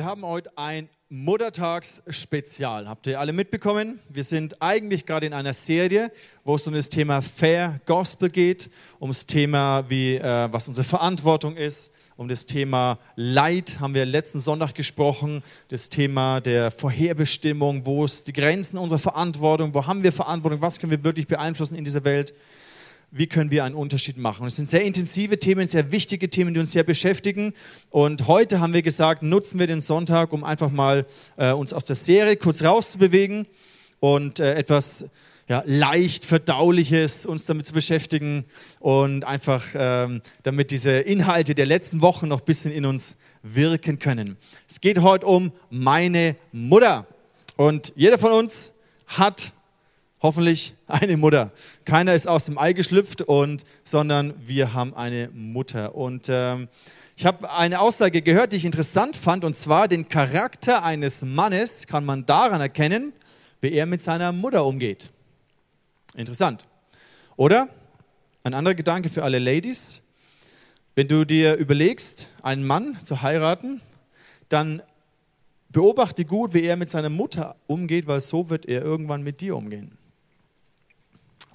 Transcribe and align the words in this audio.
Wir 0.00 0.06
haben 0.06 0.24
heute 0.24 0.56
ein 0.56 0.88
Muttertagsspezial. 1.10 2.88
Habt 2.88 3.06
ihr 3.06 3.20
alle 3.20 3.34
mitbekommen? 3.34 4.00
Wir 4.08 4.24
sind 4.24 4.56
eigentlich 4.62 5.04
gerade 5.04 5.26
in 5.26 5.34
einer 5.34 5.52
Serie, 5.52 6.10
wo 6.42 6.54
es 6.54 6.66
um 6.66 6.72
das 6.72 6.88
Thema 6.88 7.20
Fair 7.20 7.82
Gospel 7.84 8.30
geht, 8.30 8.70
um 8.98 9.10
das 9.10 9.26
Thema, 9.26 9.84
wie, 9.90 10.14
äh, 10.14 10.48
was 10.50 10.68
unsere 10.68 10.88
Verantwortung 10.88 11.54
ist, 11.54 11.90
um 12.16 12.28
das 12.28 12.46
Thema 12.46 12.98
Leid 13.14 13.78
haben 13.78 13.92
wir 13.92 14.06
letzten 14.06 14.40
Sonntag 14.40 14.74
gesprochen, 14.74 15.42
das 15.68 15.90
Thema 15.90 16.40
der 16.40 16.70
Vorherbestimmung, 16.70 17.84
wo 17.84 18.06
ist 18.06 18.26
die 18.26 18.32
Grenzen 18.32 18.78
unserer 18.78 19.00
Verantwortung, 19.00 19.74
wo 19.74 19.86
haben 19.86 20.02
wir 20.02 20.12
Verantwortung, 20.12 20.62
was 20.62 20.78
können 20.78 20.92
wir 20.92 21.04
wirklich 21.04 21.28
beeinflussen 21.28 21.74
in 21.74 21.84
dieser 21.84 22.04
Welt 22.04 22.32
wie 23.10 23.26
können 23.26 23.50
wir 23.50 23.64
einen 23.64 23.74
Unterschied 23.74 24.16
machen. 24.16 24.46
Es 24.46 24.56
sind 24.56 24.70
sehr 24.70 24.82
intensive 24.82 25.38
Themen, 25.38 25.68
sehr 25.68 25.90
wichtige 25.90 26.30
Themen, 26.30 26.54
die 26.54 26.60
uns 26.60 26.72
sehr 26.72 26.84
beschäftigen. 26.84 27.54
Und 27.90 28.28
heute 28.28 28.60
haben 28.60 28.72
wir 28.72 28.82
gesagt, 28.82 29.22
nutzen 29.22 29.58
wir 29.58 29.66
den 29.66 29.80
Sonntag, 29.80 30.32
um 30.32 30.44
einfach 30.44 30.70
mal 30.70 31.06
äh, 31.36 31.52
uns 31.52 31.72
aus 31.72 31.84
der 31.84 31.96
Serie 31.96 32.36
kurz 32.36 32.62
rauszubewegen 32.62 33.46
und 33.98 34.38
äh, 34.38 34.54
etwas 34.54 35.04
ja, 35.48 35.64
leicht 35.66 36.24
verdauliches 36.24 37.26
uns 37.26 37.44
damit 37.44 37.66
zu 37.66 37.72
beschäftigen 37.72 38.44
und 38.78 39.24
einfach 39.24 39.66
ähm, 39.74 40.22
damit 40.44 40.70
diese 40.70 40.92
Inhalte 40.92 41.56
der 41.56 41.66
letzten 41.66 42.02
Wochen 42.02 42.28
noch 42.28 42.40
ein 42.40 42.44
bisschen 42.44 42.70
in 42.70 42.86
uns 42.86 43.16
wirken 43.42 43.98
können. 43.98 44.36
Es 44.68 44.80
geht 44.80 45.00
heute 45.00 45.26
um 45.26 45.50
meine 45.68 46.36
Mutter. 46.52 47.08
Und 47.56 47.92
jeder 47.96 48.18
von 48.18 48.30
uns 48.30 48.72
hat 49.08 49.52
hoffentlich 50.22 50.74
eine 50.86 51.16
Mutter. 51.16 51.50
Keiner 51.84 52.14
ist 52.14 52.28
aus 52.28 52.44
dem 52.44 52.58
Ei 52.58 52.72
geschlüpft, 52.72 53.22
und, 53.22 53.64
sondern 53.84 54.34
wir 54.38 54.74
haben 54.74 54.94
eine 54.94 55.30
Mutter. 55.32 55.94
Und 55.94 56.28
ähm, 56.28 56.68
ich 57.16 57.26
habe 57.26 57.50
eine 57.50 57.80
Aussage 57.80 58.22
gehört, 58.22 58.52
die 58.52 58.56
ich 58.56 58.64
interessant 58.64 59.16
fand, 59.16 59.44
und 59.44 59.56
zwar 59.56 59.88
den 59.88 60.08
Charakter 60.08 60.84
eines 60.84 61.22
Mannes 61.22 61.86
kann 61.86 62.04
man 62.04 62.26
daran 62.26 62.60
erkennen, 62.60 63.12
wie 63.60 63.72
er 63.72 63.86
mit 63.86 64.02
seiner 64.02 64.32
Mutter 64.32 64.64
umgeht. 64.64 65.10
Interessant. 66.14 66.66
Oder? 67.36 67.68
Ein 68.42 68.54
anderer 68.54 68.74
Gedanke 68.74 69.10
für 69.10 69.22
alle 69.22 69.38
Ladies. 69.38 70.00
Wenn 70.94 71.08
du 71.08 71.24
dir 71.24 71.56
überlegst, 71.56 72.28
einen 72.42 72.66
Mann 72.66 72.96
zu 73.04 73.22
heiraten, 73.22 73.80
dann 74.48 74.82
beobachte 75.68 76.24
gut, 76.24 76.54
wie 76.54 76.62
er 76.62 76.76
mit 76.76 76.90
seiner 76.90 77.10
Mutter 77.10 77.56
umgeht, 77.66 78.06
weil 78.06 78.20
so 78.20 78.50
wird 78.50 78.66
er 78.66 78.82
irgendwann 78.82 79.22
mit 79.22 79.40
dir 79.40 79.56
umgehen. 79.56 79.96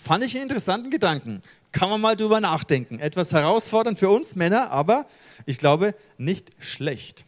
Fand 0.05 0.23
ich 0.23 0.35
einen 0.35 0.43
interessanten 0.43 0.91
Gedanken. 0.91 1.41
Kann 1.71 1.89
man 1.89 1.99
mal 1.99 2.15
drüber 2.15 2.39
nachdenken. 2.39 2.99
Etwas 2.99 3.33
herausfordernd 3.33 3.97
für 3.97 4.09
uns 4.09 4.35
Männer, 4.35 4.69
aber 4.69 5.07
ich 5.47 5.57
glaube 5.57 5.95
nicht 6.19 6.51
schlecht. 6.59 7.25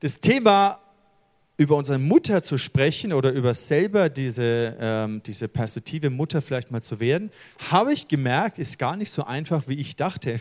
Das 0.00 0.18
Thema 0.18 0.80
über 1.56 1.76
unsere 1.76 2.00
Mutter 2.00 2.42
zu 2.42 2.58
sprechen 2.58 3.12
oder 3.12 3.30
über 3.30 3.54
selber 3.54 4.08
diese, 4.08 4.76
ähm, 4.80 5.22
diese 5.24 5.46
Perspektive 5.46 6.10
Mutter 6.10 6.42
vielleicht 6.42 6.72
mal 6.72 6.82
zu 6.82 6.98
werden, 6.98 7.30
habe 7.70 7.92
ich 7.92 8.08
gemerkt, 8.08 8.58
ist 8.58 8.76
gar 8.76 8.96
nicht 8.96 9.12
so 9.12 9.22
einfach, 9.22 9.68
wie 9.68 9.74
ich 9.74 9.94
dachte. 9.94 10.40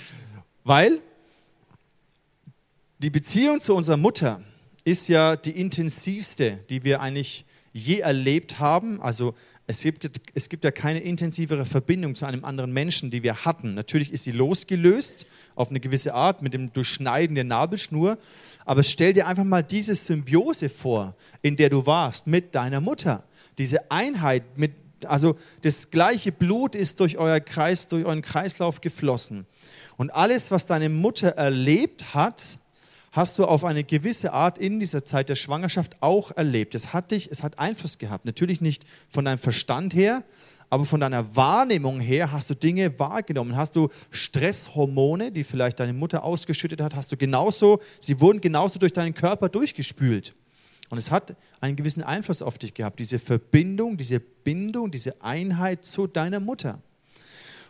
Weil 0.62 1.00
die 2.98 3.10
Beziehung 3.10 3.58
zu 3.58 3.74
unserer 3.74 3.96
Mutter 3.96 4.42
ist 4.84 5.08
ja 5.08 5.34
die 5.34 5.60
intensivste, 5.60 6.60
die 6.70 6.84
wir 6.84 7.00
eigentlich 7.00 7.44
je 7.72 7.98
erlebt 7.98 8.60
haben. 8.60 9.02
Also 9.02 9.34
es 9.70 9.82
gibt, 9.82 10.10
es 10.34 10.48
gibt 10.48 10.64
ja 10.64 10.72
keine 10.72 10.98
intensivere 10.98 11.64
Verbindung 11.64 12.16
zu 12.16 12.26
einem 12.26 12.44
anderen 12.44 12.72
Menschen, 12.72 13.10
die 13.10 13.22
wir 13.22 13.44
hatten. 13.44 13.74
Natürlich 13.74 14.12
ist 14.12 14.24
sie 14.24 14.32
losgelöst 14.32 15.26
auf 15.54 15.70
eine 15.70 15.78
gewisse 15.78 16.12
Art 16.12 16.42
mit 16.42 16.54
dem 16.54 16.72
Durchschneiden 16.72 17.36
der 17.36 17.44
Nabelschnur. 17.44 18.18
Aber 18.64 18.82
stell 18.82 19.12
dir 19.12 19.28
einfach 19.28 19.44
mal 19.44 19.62
diese 19.62 19.94
Symbiose 19.94 20.68
vor, 20.68 21.14
in 21.40 21.56
der 21.56 21.70
du 21.70 21.86
warst 21.86 22.26
mit 22.26 22.54
deiner 22.54 22.80
Mutter. 22.80 23.24
Diese 23.58 23.90
Einheit, 23.92 24.42
mit, 24.56 24.72
also 25.06 25.38
das 25.62 25.90
gleiche 25.90 26.32
Blut 26.32 26.74
ist 26.74 26.98
durch, 26.98 27.16
euer 27.16 27.38
Kreis, 27.38 27.86
durch 27.86 28.04
euren 28.04 28.22
Kreislauf 28.22 28.80
geflossen. 28.80 29.46
Und 29.96 30.10
alles, 30.10 30.50
was 30.50 30.66
deine 30.66 30.88
Mutter 30.88 31.28
erlebt 31.28 32.12
hat, 32.12 32.58
hast 33.12 33.38
du 33.38 33.44
auf 33.44 33.64
eine 33.64 33.84
gewisse 33.84 34.32
Art 34.32 34.58
in 34.58 34.80
dieser 34.80 35.04
Zeit 35.04 35.28
der 35.28 35.34
Schwangerschaft 35.34 35.96
auch 36.00 36.30
erlebt. 36.36 36.74
Es 36.74 36.92
hat 36.92 37.10
dich, 37.10 37.30
es 37.30 37.42
hat 37.42 37.58
Einfluss 37.58 37.98
gehabt. 37.98 38.24
Natürlich 38.24 38.60
nicht 38.60 38.84
von 39.08 39.24
deinem 39.24 39.38
Verstand 39.38 39.94
her, 39.94 40.22
aber 40.68 40.84
von 40.84 41.00
deiner 41.00 41.34
Wahrnehmung 41.34 41.98
her 41.98 42.30
hast 42.30 42.48
du 42.48 42.54
Dinge 42.54 42.96
wahrgenommen. 43.00 43.56
Hast 43.56 43.74
du 43.74 43.88
Stresshormone, 44.10 45.32
die 45.32 45.42
vielleicht 45.42 45.80
deine 45.80 45.92
Mutter 45.92 46.22
ausgeschüttet 46.22 46.80
hat, 46.80 46.94
hast 46.94 47.10
du 47.10 47.16
genauso, 47.16 47.80
sie 47.98 48.20
wurden 48.20 48.40
genauso 48.40 48.78
durch 48.78 48.92
deinen 48.92 49.14
Körper 49.14 49.48
durchgespült. 49.48 50.34
Und 50.88 50.98
es 50.98 51.10
hat 51.10 51.36
einen 51.60 51.76
gewissen 51.76 52.02
Einfluss 52.02 52.42
auf 52.42 52.58
dich 52.58 52.74
gehabt, 52.74 53.00
diese 53.00 53.18
Verbindung, 53.18 53.96
diese 53.96 54.20
Bindung, 54.20 54.90
diese 54.90 55.20
Einheit 55.22 55.84
zu 55.84 56.06
deiner 56.06 56.40
Mutter. 56.40 56.80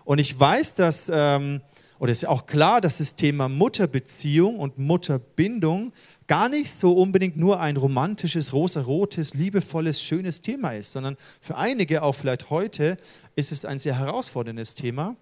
Und 0.04 0.18
ich 0.18 0.38
weiß, 0.38 0.74
dass 0.74 1.10
ähm, 1.12 1.60
oder 2.00 2.12
ist 2.12 2.26
auch 2.26 2.46
klar, 2.46 2.80
dass 2.80 2.96
das 2.96 3.14
Thema 3.14 3.50
Mutterbeziehung 3.50 4.58
und 4.58 4.78
Mutterbindung 4.78 5.92
gar 6.26 6.48
nicht 6.48 6.72
so 6.72 6.94
unbedingt 6.94 7.36
nur 7.36 7.60
ein 7.60 7.76
romantisches, 7.76 8.54
rosarotes, 8.54 9.34
liebevolles, 9.34 10.02
schönes 10.02 10.40
Thema 10.40 10.70
ist, 10.70 10.92
sondern 10.92 11.18
für 11.42 11.58
einige, 11.58 12.02
auch 12.02 12.14
vielleicht 12.14 12.48
heute, 12.48 12.96
ist 13.36 13.52
es 13.52 13.66
ein 13.66 13.78
sehr 13.78 13.98
herausforderndes 13.98 14.74
Thema, 14.74 15.14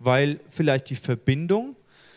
weil 0.00 0.40
vielleicht 0.50 0.90
die 0.90 0.96
Verbindung 0.96 1.76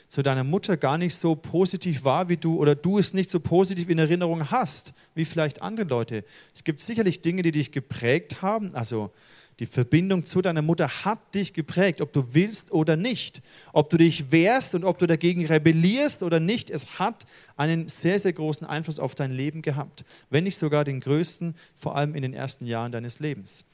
zu 0.09 0.23
deiner 0.23 0.44
Mutter 0.44 0.77
gar 0.77 0.97
nicht 0.97 1.16
so 1.16 1.35
positiv 1.35 2.03
war 2.03 2.27
wie 2.27 2.38
du 2.38 2.57
oder 2.57 2.73
du 2.73 2.97
es 2.97 3.13
nicht 3.13 3.29
so 3.29 3.39
positiv 3.39 3.88
in 3.88 4.00
Erinnerung 4.00 4.50
hast 4.50 4.95
wie 5.13 5.25
vielleicht 5.25 5.61
andere 5.61 5.85
Leute. 5.85 6.23
Es 6.56 6.63
gibt 6.63 6.81
sicherlich 6.81 7.22
Dinge, 7.22 7.44
die 7.44 7.51
dich 7.51 7.72
geprägt 7.72 8.41
haben, 8.41 8.73
also 8.73 9.11
die 9.59 9.66
Verbindung 9.66 10.23
zu 10.23 10.41
deiner 10.41 10.62
Mutter 10.62 10.88
hat 10.88 11.34
dich 11.34 11.53
geprägt, 11.53 12.01
ob 12.01 12.13
du 12.13 12.35
willst 12.35 12.72
oder 12.72 12.95
nicht. 12.95 13.41
Ob 13.73 13.90
du 13.90 13.97
dich 13.97 14.31
wehrst 14.31 14.75
und 14.75 14.84
ob 14.84 15.00
du 15.00 15.07
dagegen 15.07 15.45
rebellierst 15.45 16.22
oder 16.22 16.40
nicht, 16.40 16.69
es 16.69 17.00
hat 17.00 17.25
einen 17.56 17.88
sehr, 17.88 18.19
sehr 18.19 18.34
großen 18.34 18.68
Einfluss 18.68 19.00
auf 19.00 19.16
dein 19.16 19.31
Leben 19.31 19.63
gehabt. 19.63 20.06
Wenn 20.29 20.44
nicht 20.44 20.57
sogar 20.57 20.84
den 20.84 21.00
größten, 21.00 21.56
vor 21.75 21.95
allem 21.95 22.13
in 22.13 22.22
den 22.22 22.35
ersten 22.35 22.68
Jahren 22.68 22.91
deines 22.91 23.19
Lebens. 23.19 23.66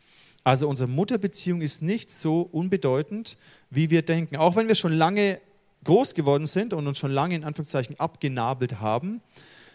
Also 0.46 0.70
unsere 0.70 0.90
Mutterbeziehung 0.90 1.62
ist 1.62 1.82
nicht 1.82 2.10
so 2.10 2.42
unbedeutend, 2.42 3.38
wie 3.70 3.90
wir 3.90 4.04
denken. 4.04 4.38
Auch 4.38 4.56
wenn 4.56 4.70
wir 4.70 4.76
schon 4.76 4.94
lange 4.94 5.40
groß 5.84 6.14
geworden 6.14 6.48
sind 6.48 6.74
und 6.74 6.88
uns 6.88 6.98
schon 6.98 7.12
lange 7.12 7.36
in 7.36 7.44
Anführungszeichen 7.44 8.00
abgenabelt 8.00 8.80
haben, 8.80 9.22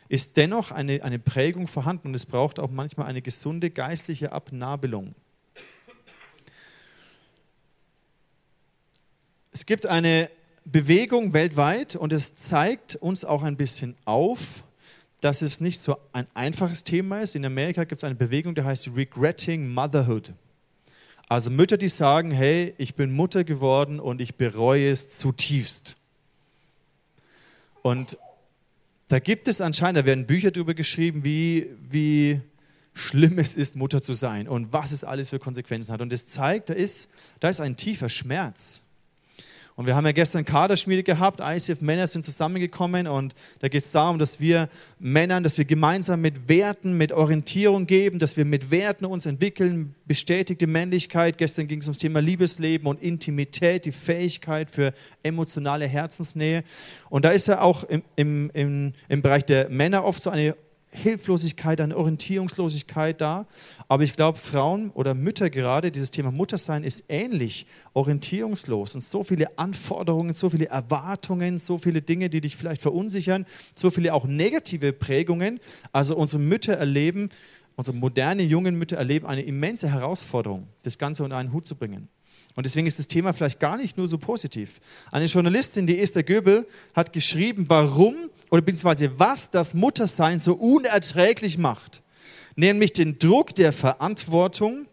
ist 0.08 0.38
dennoch 0.38 0.70
eine, 0.70 1.04
eine 1.04 1.19
Prägung 1.19 1.66
vorhanden 1.66 2.08
und 2.08 2.14
es 2.14 2.25
braucht 2.25 2.58
auch 2.58 2.70
manchmal 2.70 3.08
eine 3.08 3.20
gesunde 3.20 3.69
geistliche 3.69 4.32
Abnabelung. 4.32 5.14
Es 9.53 9.66
gibt 9.66 9.86
eine 9.86 10.31
Bewegung 10.64 11.32
weltweit 11.32 11.97
und 11.97 12.12
es 12.12 12.34
zeigt 12.34 12.97
uns 12.97 13.25
auch 13.25 13.42
ein 13.42 13.56
bisschen 13.56 13.94
auf, 14.04 14.64
dass 15.20 15.42
es 15.42 15.60
nicht 15.60 15.81
so 15.81 15.97
ein 16.12 16.26
einfaches 16.34 16.84
Thema 16.84 17.20
ist. 17.20 17.34
In 17.34 17.44
Amerika 17.44 17.84
gibt 17.84 17.98
es 17.98 18.04
eine 18.04 18.14
Bewegung, 18.14 18.54
die 18.54 18.62
heißt 18.62 18.91
Regretting 18.94 19.72
Motherhood. 19.72 20.32
Also 21.28 21.50
Mütter, 21.50 21.76
die 21.76 21.88
sagen, 21.88 22.31
hey, 22.31 22.75
ich 22.78 22.94
bin 22.94 23.12
Mutter 23.12 23.44
geworden 23.44 24.00
und 24.00 24.20
ich 24.20 24.37
bereue 24.37 24.91
es 24.91 25.10
zutiefst. 25.19 25.97
Und 27.82 28.19
da 29.08 29.19
gibt 29.19 29.48
es 29.48 29.60
anscheinend, 29.60 29.98
da 29.98 30.06
werden 30.06 30.26
Bücher 30.26 30.50
darüber 30.50 30.75
geschrieben, 30.75 31.25
wie, 31.25 31.69
wie 31.91 32.41
schlimm 32.94 33.38
es 33.38 33.56
ist, 33.56 33.76
Mutter 33.76 34.03
zu 34.03 34.12
sein 34.12 34.48
und 34.48 34.72
was 34.72 34.92
es 34.92 35.04
alles 35.04 35.31
für 35.31 35.38
Konsequenzen 35.38 35.92
hat. 35.92 36.03
Und 36.03 36.12
es 36.12 36.26
zeigt, 36.26 36.70
da 36.70 36.75
ist, 36.75 37.08
da 37.40 37.49
ist 37.49 37.61
ein 37.61 37.76
tiefer 37.76 38.08
Schmerz. 38.08 38.82
Und 39.78 39.86
wir 39.86 39.94
haben 39.94 40.06
ja 40.06 40.10
gestern 40.10 40.44
Kaderschmiede 40.44 41.04
gehabt, 41.04 41.38
ICF 41.40 41.82
Männer 41.82 42.08
sind 42.08 42.25
zusammengekommen 42.25 43.06
und 43.06 43.36
da 43.60 43.69
geht 43.69 43.84
es 43.84 43.92
darum, 43.92 44.19
dass 44.19 44.40
wir 44.40 44.69
Männern, 44.98 45.44
dass 45.44 45.56
wir 45.56 45.66
gemeinsam 45.66 46.20
mit 46.20 46.48
Werten, 46.48 46.96
mit 46.96 47.12
Orientierung 47.12 47.86
geben, 47.86 48.19
dass 48.19 48.36
wir 48.36 48.44
mit 48.44 48.72
Werten 48.72 49.04
uns 49.04 49.25
entwickeln, 49.25 49.94
bestätigte 50.04 50.66
Männlichkeit. 50.66 51.38
Gestern 51.38 51.69
ging 51.69 51.78
es 51.78 51.86
ums 51.86 51.98
Thema 51.98 52.20
Liebesleben 52.20 52.88
und 52.88 53.00
Intimität, 53.00 53.84
die 53.84 53.92
Fähigkeit 53.92 54.69
für 54.69 54.92
emotionale 55.22 55.86
Herzensnähe. 55.86 56.64
Und 57.08 57.24
da 57.24 57.31
ist 57.31 57.46
ja 57.46 57.60
auch 57.60 57.84
im, 57.84 58.02
im, 58.16 58.50
im, 58.54 58.94
im 59.08 59.22
Bereich 59.22 59.44
der 59.44 59.69
Männer 59.69 60.02
oft 60.02 60.24
so 60.24 60.31
eine 60.31 60.56
Hilflosigkeit, 60.90 61.81
eine 61.81 61.96
Orientierungslosigkeit 61.96 63.20
da. 63.20 63.46
Aber 63.88 64.02
ich 64.02 64.14
glaube, 64.14 64.38
Frauen 64.38 64.90
oder 64.90 65.14
Mütter 65.14 65.50
gerade, 65.50 65.90
dieses 65.90 66.11
Thema 66.11 66.31
Muttersein 66.31 66.82
ist 66.82 67.05
ähnlich 67.08 67.67
orientierungslos 67.93 68.94
und 68.94 69.02
so 69.02 69.23
viele 69.23 69.58
Anforderungen, 69.58 70.32
so 70.32 70.49
viele 70.49 70.67
Erwartungen, 70.67 71.58
so 71.58 71.79
viele 71.79 72.00
Dinge, 72.00 72.31
die 72.31 72.40
dich 72.40 72.56
vielleicht 72.56 72.81
verunsichern, 72.81 73.46
so 73.75 73.90
viele 73.90 74.14
auch 74.14 74.26
negative 74.26 74.93
Prägungen. 74.93 75.61
Also 75.93 76.17
unsere 76.17 76.43
Mütter 76.43 76.75
erleben, 76.75 77.29
unsere 77.76 77.96
moderne 77.96 78.43
jungen 78.43 78.76
Mütter 78.76 78.96
erleben 78.96 79.26
eine 79.26 79.43
immense 79.43 79.88
Herausforderung, 79.93 80.69
das 80.82 80.99
Ganze 80.99 81.23
unter 81.23 81.37
einen 81.37 81.52
Hut 81.52 81.67
zu 81.67 81.76
bringen. 81.76 82.08
Und 82.56 82.67
deswegen 82.67 82.88
ist 82.88 82.99
das 82.99 83.06
Thema 83.06 83.32
vielleicht 83.32 83.61
gar 83.61 83.76
nicht 83.76 83.96
nur 83.96 84.08
so 84.08 84.19
positiv. 84.19 84.81
Eine 85.12 85.26
Journalistin, 85.26 85.87
die 85.87 86.00
Esther 86.00 86.25
Göbel, 86.25 86.67
hat 86.93 87.12
geschrieben, 87.12 87.67
warum 87.69 88.17
oder 88.50 88.62
beziehungsweise 88.62 89.18
was 89.18 89.50
das 89.50 89.74
Muttersein 89.74 90.40
so 90.40 90.54
unerträglich 90.54 91.58
macht, 91.58 92.02
nämlich 92.56 92.92
den 92.92 93.18
Druck 93.18 93.54
der 93.54 93.72
Verantwortung, 93.72 94.86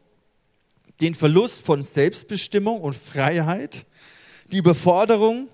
den 1.01 1.15
Verlust 1.15 1.61
von 1.61 1.83
Selbstbestimmung 1.83 2.81
und 2.81 2.95
Freiheit, 2.95 3.85
die 4.51 4.57
Überforderung, 4.57 5.47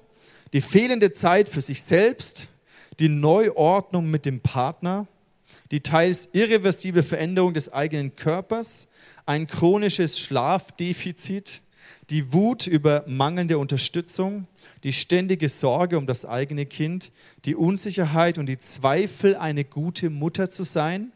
die 0.54 0.62
fehlende 0.62 1.14
Zeit 1.14 1.50
für 1.50 1.62
sich 1.62 1.84
selbst, 1.84 2.48
die 3.00 3.10
Neuordnung 3.10 4.10
mit 4.10 4.26
dem 4.26 4.42
Partner, 4.42 5.08
die 5.72 5.80
teils 5.80 6.28
irreversible 6.34 7.04
Veränderung 7.04 7.54
des 7.54 7.72
eigenen 7.72 8.16
Körpers, 8.16 8.88
ein 9.26 9.48
chronisches 9.48 10.20
Schlafdefizit, 10.20 11.62
die 12.12 12.34
Wut 12.34 12.68
über 12.68 13.06
mangelnde 13.08 13.58
Unterstützung, 13.58 14.48
die 14.84 14.92
ständige 14.92 15.48
Sorge 15.48 15.98
um 15.98 16.06
das 16.06 16.26
eigene 16.26 16.66
Kind, 16.66 17.12
die 17.46 17.56
Unsicherheit 17.56 18.38
und 18.38 18.48
die 18.48 18.60
Zweifel, 18.60 19.36
eine 19.36 19.64
gute 19.64 20.10
Mutter 20.10 20.50
zu 20.50 20.64
sein, 20.64 21.14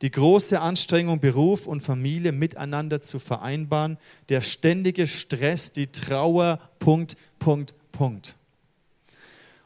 die 0.00 0.10
große 0.10 0.58
Anstrengung, 0.60 1.20
Beruf 1.20 1.66
und 1.66 1.82
Familie 1.82 2.32
miteinander 2.32 3.00
zu 3.00 3.18
vereinbaren, 3.18 3.98
der 4.30 4.40
ständige 4.40 5.06
Stress, 5.06 5.70
die 5.70 5.86
Trauer, 5.86 6.58
Punkt, 6.78 7.16
Punkt, 7.38 7.74
Punkt. 7.92 8.34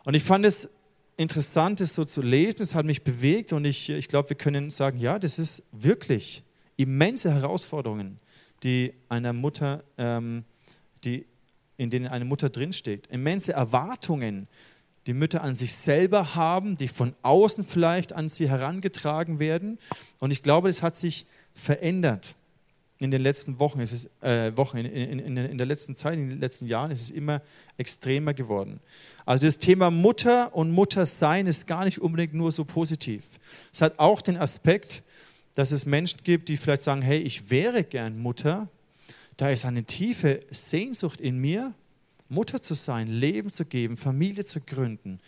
Und 0.05 0.15
ich 0.15 0.25
fand 0.25 0.45
es 0.45 0.69
interessant, 1.17 1.81
das 1.81 1.95
so 1.95 2.05
zu 2.05 2.23
lesen, 2.23 2.63
es 2.63 2.75
hat 2.75 2.87
mich 2.87 3.03
bewegt 3.03 3.53
und 3.53 3.65
ich, 3.65 3.89
ich 3.89 4.09
glaube, 4.09 4.31
wir 4.31 4.37
können 4.37 4.71
sagen, 4.71 4.99
ja, 4.99 5.19
das 5.19 5.39
ist 5.39 5.63
wirklich 5.73 6.43
immense 6.77 7.33
Herausforderungen, 7.33 8.19
die 8.63 8.93
einer 9.09 9.33
Mutter, 9.33 9.85
ähm, 9.97 10.45
die, 11.05 11.27
in 11.77 11.91
denen 11.91 12.09
eine 12.09 12.25
Mutter 12.25 12.51
drinsteht. 12.51 13.07
Immense 13.09 13.53
Erwartungen, 13.53 14.49
die 15.07 15.15
Mütter 15.15 15.43
an 15.43 15.55
sich 15.55 15.75
selber 15.75 16.35
haben, 16.35 16.77
die 16.77 16.89
von 16.89 17.15
außen 17.23 17.65
vielleicht 17.65 18.13
an 18.13 18.29
sie 18.29 18.49
herangetragen 18.49 19.39
werden. 19.39 19.79
Und 20.19 20.31
ich 20.31 20.43
glaube, 20.43 20.69
das 20.69 20.83
hat 20.83 20.97
sich 20.97 21.27
verändert 21.55 22.35
in 22.99 23.11
den 23.11 23.23
letzten 23.23 23.61
Wochen, 23.61 23.81
es 23.81 23.93
ist, 23.93 24.11
äh, 24.23 24.57
Wochen 24.57 24.77
in, 24.79 24.87
in, 24.87 25.37
in, 25.37 25.57
der 25.59 25.67
letzten 25.67 25.95
Zeit, 25.95 26.15
in 26.15 26.31
den 26.31 26.41
letzten 26.41 26.67
Jahren 26.67 26.91
ist 26.91 27.01
es 27.01 27.11
immer 27.11 27.43
extremer 27.77 28.35
geworden. 28.35 28.81
Also 29.25 29.47
das 29.47 29.59
Thema 29.59 29.91
Mutter 29.91 30.55
und 30.55 30.73
Muttersein 30.73 31.47
ist 31.47 31.67
gar 31.67 31.85
nicht 31.85 32.01
unbedingt 32.01 32.35
nur 32.35 32.51
so 32.51 32.65
positiv. 32.65 33.25
Es 33.73 33.81
hat 33.81 33.99
auch 33.99 34.21
den 34.21 34.37
Aspekt, 34.37 35.05
dass 35.59 35.73
es 35.73 35.87
Menschen 35.87 36.21
gibt, 36.23 36.49
die 36.49 36.57
vielleicht 36.57 36.83
sagen, 36.83 37.03
hey, 37.03 37.19
ich 37.19 37.51
wäre 37.51 37.83
gern 37.83 38.17
Mutter. 38.17 38.69
Da 39.37 39.51
ist 39.51 39.65
eine 39.65 39.83
tiefe 39.83 40.39
Sehnsucht 40.51 41.21
in 41.21 41.39
mir, 41.39 41.75
Mutter 42.29 42.63
zu 42.63 42.75
sein, 42.75 43.09
Leben 43.09 43.51
zu 43.51 43.65
geben, 43.65 43.97
Familie 43.97 44.45
zu 44.45 44.61
gründen 44.61 45.19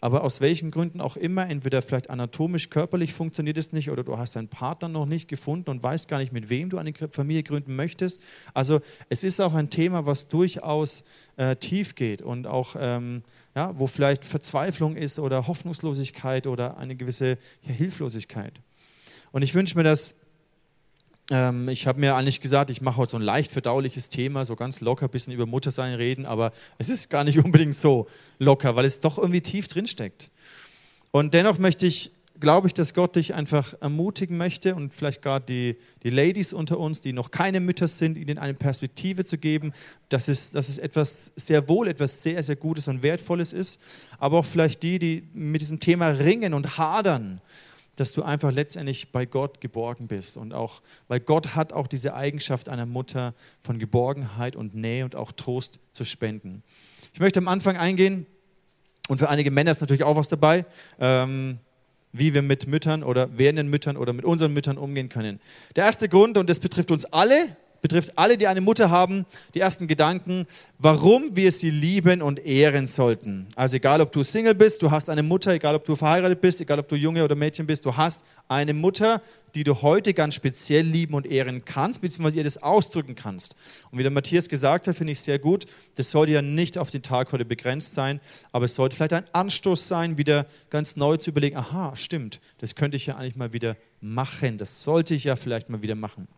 aber 0.00 0.24
aus 0.24 0.40
welchen 0.40 0.70
Gründen 0.70 1.00
auch 1.00 1.16
immer, 1.16 1.48
entweder 1.48 1.82
vielleicht 1.82 2.10
anatomisch, 2.10 2.70
körperlich 2.70 3.12
funktioniert 3.12 3.58
es 3.58 3.72
nicht 3.72 3.90
oder 3.90 4.02
du 4.02 4.16
hast 4.16 4.36
deinen 4.36 4.48
Partner 4.48 4.88
noch 4.88 5.06
nicht 5.06 5.28
gefunden 5.28 5.70
und 5.70 5.82
weißt 5.82 6.08
gar 6.08 6.18
nicht, 6.18 6.32
mit 6.32 6.48
wem 6.48 6.70
du 6.70 6.78
eine 6.78 6.92
Familie 6.94 7.42
gründen 7.42 7.76
möchtest. 7.76 8.20
Also 8.54 8.80
es 9.08 9.24
ist 9.24 9.40
auch 9.40 9.54
ein 9.54 9.70
Thema, 9.70 10.06
was 10.06 10.28
durchaus 10.28 11.04
äh, 11.36 11.56
tief 11.56 11.94
geht 11.94 12.22
und 12.22 12.46
auch, 12.46 12.76
ähm, 12.78 13.22
ja, 13.54 13.78
wo 13.78 13.86
vielleicht 13.86 14.24
Verzweiflung 14.24 14.96
ist 14.96 15.18
oder 15.18 15.46
Hoffnungslosigkeit 15.46 16.46
oder 16.46 16.78
eine 16.78 16.96
gewisse 16.96 17.36
ja, 17.62 17.72
Hilflosigkeit. 17.72 18.60
Und 19.32 19.42
ich 19.42 19.54
wünsche 19.54 19.76
mir, 19.76 19.84
dass 19.84 20.14
ähm, 21.30 21.68
ich 21.68 21.86
habe 21.86 22.00
mir 22.00 22.16
eigentlich 22.16 22.40
gesagt, 22.40 22.70
ich 22.70 22.80
mache 22.80 22.96
heute 22.96 23.12
so 23.12 23.16
ein 23.16 23.22
leicht 23.22 23.52
verdauliches 23.52 24.10
Thema, 24.10 24.44
so 24.44 24.56
ganz 24.56 24.80
locker 24.80 25.06
ein 25.06 25.10
bisschen 25.10 25.32
über 25.32 25.46
Muttersein 25.46 25.94
reden, 25.94 26.26
aber 26.26 26.52
es 26.78 26.88
ist 26.88 27.08
gar 27.08 27.24
nicht 27.24 27.38
unbedingt 27.44 27.76
so 27.76 28.08
locker, 28.38 28.76
weil 28.76 28.84
es 28.84 28.98
doch 28.98 29.16
irgendwie 29.16 29.40
tief 29.40 29.68
drin 29.68 29.86
steckt. 29.86 30.30
Und 31.12 31.34
dennoch 31.34 31.58
möchte 31.58 31.86
ich, 31.86 32.12
glaube 32.38 32.66
ich, 32.66 32.74
dass 32.74 32.94
Gott 32.94 33.16
dich 33.16 33.34
einfach 33.34 33.74
ermutigen 33.80 34.38
möchte 34.38 34.74
und 34.74 34.94
vielleicht 34.94 35.22
gerade 35.22 35.44
die, 35.46 35.76
die 36.02 36.10
Ladies 36.10 36.52
unter 36.52 36.78
uns, 36.78 37.00
die 37.00 37.12
noch 37.12 37.30
keine 37.30 37.60
Mütter 37.60 37.86
sind, 37.86 38.16
ihnen 38.16 38.38
eine 38.38 38.54
Perspektive 38.54 39.24
zu 39.24 39.36
geben, 39.36 39.72
dass 40.08 40.26
es, 40.26 40.50
dass 40.50 40.68
es 40.68 40.78
etwas 40.78 41.32
sehr 41.36 41.68
wohl, 41.68 41.86
etwas 41.86 42.22
sehr, 42.22 42.42
sehr 42.42 42.56
Gutes 42.56 42.88
und 42.88 43.02
Wertvolles 43.02 43.52
ist, 43.52 43.78
aber 44.18 44.38
auch 44.38 44.44
vielleicht 44.44 44.82
die, 44.82 44.98
die 44.98 45.28
mit 45.34 45.60
diesem 45.60 45.80
Thema 45.80 46.08
ringen 46.08 46.54
und 46.54 46.78
hadern 46.78 47.42
dass 48.00 48.12
du 48.12 48.22
einfach 48.22 48.50
letztendlich 48.50 49.12
bei 49.12 49.26
Gott 49.26 49.60
geborgen 49.60 50.08
bist. 50.08 50.38
Und 50.38 50.54
auch, 50.54 50.80
weil 51.06 51.20
Gott 51.20 51.54
hat 51.54 51.74
auch 51.74 51.86
diese 51.86 52.14
Eigenschaft 52.14 52.70
einer 52.70 52.86
Mutter 52.86 53.34
von 53.62 53.78
Geborgenheit 53.78 54.56
und 54.56 54.74
Nähe 54.74 55.04
und 55.04 55.14
auch 55.14 55.32
Trost 55.32 55.80
zu 55.92 56.04
spenden. 56.04 56.62
Ich 57.12 57.20
möchte 57.20 57.38
am 57.38 57.46
Anfang 57.46 57.76
eingehen, 57.76 58.24
und 59.08 59.18
für 59.18 59.28
einige 59.28 59.50
Männer 59.50 59.72
ist 59.72 59.80
natürlich 59.80 60.04
auch 60.04 60.16
was 60.16 60.28
dabei, 60.28 60.64
ähm, 60.98 61.58
wie 62.12 62.32
wir 62.32 62.42
mit 62.42 62.66
Müttern 62.68 63.02
oder 63.02 63.36
werdenden 63.36 63.68
Müttern 63.68 63.96
oder 63.96 64.12
mit 64.12 64.24
unseren 64.24 64.54
Müttern 64.54 64.78
umgehen 64.78 65.08
können. 65.08 65.40
Der 65.76 65.84
erste 65.84 66.08
Grund, 66.08 66.38
und 66.38 66.48
das 66.48 66.58
betrifft 66.58 66.90
uns 66.90 67.04
alle, 67.04 67.56
betrifft 67.80 68.16
alle, 68.16 68.36
die 68.36 68.46
eine 68.46 68.60
Mutter 68.60 68.90
haben, 68.90 69.26
die 69.54 69.60
ersten 69.60 69.86
Gedanken, 69.86 70.46
warum 70.78 71.36
wir 71.36 71.52
sie 71.52 71.70
lieben 71.70 72.22
und 72.22 72.44
ehren 72.44 72.86
sollten. 72.86 73.46
Also 73.56 73.76
egal, 73.76 74.00
ob 74.00 74.12
du 74.12 74.22
Single 74.22 74.54
bist, 74.54 74.82
du 74.82 74.90
hast 74.90 75.08
eine 75.08 75.22
Mutter, 75.22 75.52
egal, 75.52 75.74
ob 75.74 75.84
du 75.84 75.96
verheiratet 75.96 76.40
bist, 76.40 76.60
egal, 76.60 76.78
ob 76.78 76.88
du 76.88 76.96
Junge 76.96 77.24
oder 77.24 77.34
Mädchen 77.34 77.66
bist, 77.66 77.84
du 77.84 77.96
hast 77.96 78.24
eine 78.48 78.74
Mutter, 78.74 79.22
die 79.54 79.64
du 79.64 79.82
heute 79.82 80.14
ganz 80.14 80.34
speziell 80.34 80.86
lieben 80.86 81.14
und 81.14 81.26
ehren 81.26 81.64
kannst, 81.64 82.00
beziehungsweise 82.00 82.38
ihr 82.38 82.44
das 82.44 82.62
ausdrücken 82.62 83.14
kannst. 83.14 83.56
Und 83.90 83.98
wie 83.98 84.02
der 84.02 84.12
Matthias 84.12 84.48
gesagt 84.48 84.86
hat, 84.86 84.96
finde 84.96 85.12
ich 85.12 85.20
sehr 85.20 85.38
gut, 85.38 85.66
das 85.96 86.10
sollte 86.10 86.32
ja 86.32 86.42
nicht 86.42 86.78
auf 86.78 86.90
den 86.90 87.02
Tag 87.02 87.32
heute 87.32 87.44
begrenzt 87.44 87.94
sein, 87.94 88.20
aber 88.52 88.66
es 88.66 88.74
sollte 88.74 88.96
vielleicht 88.96 89.12
ein 89.12 89.24
Anstoß 89.32 89.88
sein, 89.88 90.18
wieder 90.18 90.46
ganz 90.70 90.96
neu 90.96 91.16
zu 91.16 91.30
überlegen, 91.30 91.56
aha, 91.56 91.96
stimmt, 91.96 92.40
das 92.58 92.74
könnte 92.74 92.96
ich 92.96 93.06
ja 93.06 93.16
eigentlich 93.16 93.36
mal 93.36 93.52
wieder 93.52 93.76
machen, 94.00 94.58
das 94.58 94.82
sollte 94.82 95.14
ich 95.14 95.24
ja 95.24 95.36
vielleicht 95.36 95.68
mal 95.68 95.82
wieder 95.82 95.94
machen. 95.94 96.28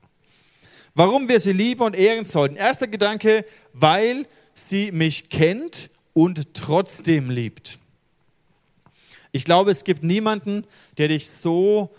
Warum 0.94 1.28
wir 1.28 1.40
sie 1.40 1.52
lieben 1.52 1.82
und 1.82 1.96
ehren 1.96 2.24
sollten. 2.24 2.56
Erster 2.56 2.86
Gedanke, 2.86 3.44
weil 3.72 4.26
sie 4.54 4.92
mich 4.92 5.30
kennt 5.30 5.90
und 6.12 6.54
trotzdem 6.54 7.30
liebt. 7.30 7.78
Ich 9.32 9.44
glaube, 9.44 9.70
es 9.70 9.84
gibt 9.84 10.02
niemanden, 10.02 10.66
der 10.98 11.08
dich 11.08 11.30
so 11.30 11.90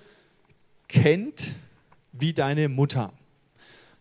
kennt 0.87 1.55
wie 2.11 2.33
deine 2.33 2.69
Mutter. 2.69 3.11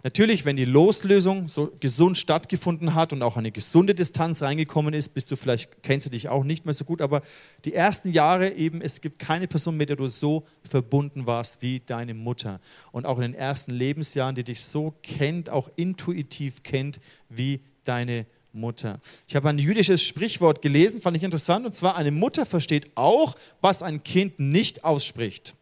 Natürlich, 0.05 0.45
wenn 0.45 0.57
die 0.57 0.65
Loslösung 0.65 1.47
so 1.47 1.73
gesund 1.79 2.19
stattgefunden 2.19 2.95
hat 2.95 3.13
und 3.13 3.23
auch 3.23 3.37
eine 3.37 3.53
gesunde 3.53 3.95
Distanz 3.95 4.43
reingekommen 4.43 4.95
ist, 4.95 5.11
bist 5.11 5.31
du 5.31 5.37
vielleicht, 5.37 5.83
kennst 5.85 6.07
du 6.07 6.11
dich 6.11 6.29
auch 6.29 6.43
nicht 6.43 6.65
mehr 6.65 6.75
so 6.75 6.85
gut, 6.85 7.01
aber 7.01 7.23
die 7.65 7.73
ersten 7.73 8.11
Jahre 8.11 8.51
eben, 8.53 8.83
es 8.83 9.01
gibt 9.01 9.21
keine 9.21 9.47
Person, 9.47 9.77
mit 9.77 9.91
der 9.91 9.97
du 9.97 10.09
so 10.09 10.45
verbunden 10.69 11.27
warst 11.27 11.63
wie 11.63 11.83
deine 11.87 12.15
Mutter. 12.15 12.61
Und 12.91 13.07
auch 13.07 13.19
in 13.19 13.23
den 13.23 13.35
ersten 13.35 13.71
Lebensjahren, 13.71 14.35
die 14.35 14.43
dich 14.43 14.65
so 14.65 14.93
kennt, 15.03 15.51
auch 15.51 15.71
intuitiv 15.77 16.65
kennt 16.65 17.01
wie 17.29 17.61
deine 17.85 18.27
Mutter. 18.53 19.01
Ich 19.29 19.37
habe 19.37 19.49
ein 19.49 19.59
jüdisches 19.59 20.03
Sprichwort 20.03 20.63
gelesen, 20.63 21.01
fand 21.01 21.17
ich 21.17 21.23
interessant, 21.23 21.65
und 21.65 21.75
zwar, 21.75 21.95
eine 21.95 22.11
Mutter 22.11 22.45
versteht 22.45 22.91
auch, 22.97 23.37
was 23.61 23.83
ein 23.83 24.03
Kind 24.03 24.41
nicht 24.41 24.85
ausspricht. 24.85 25.55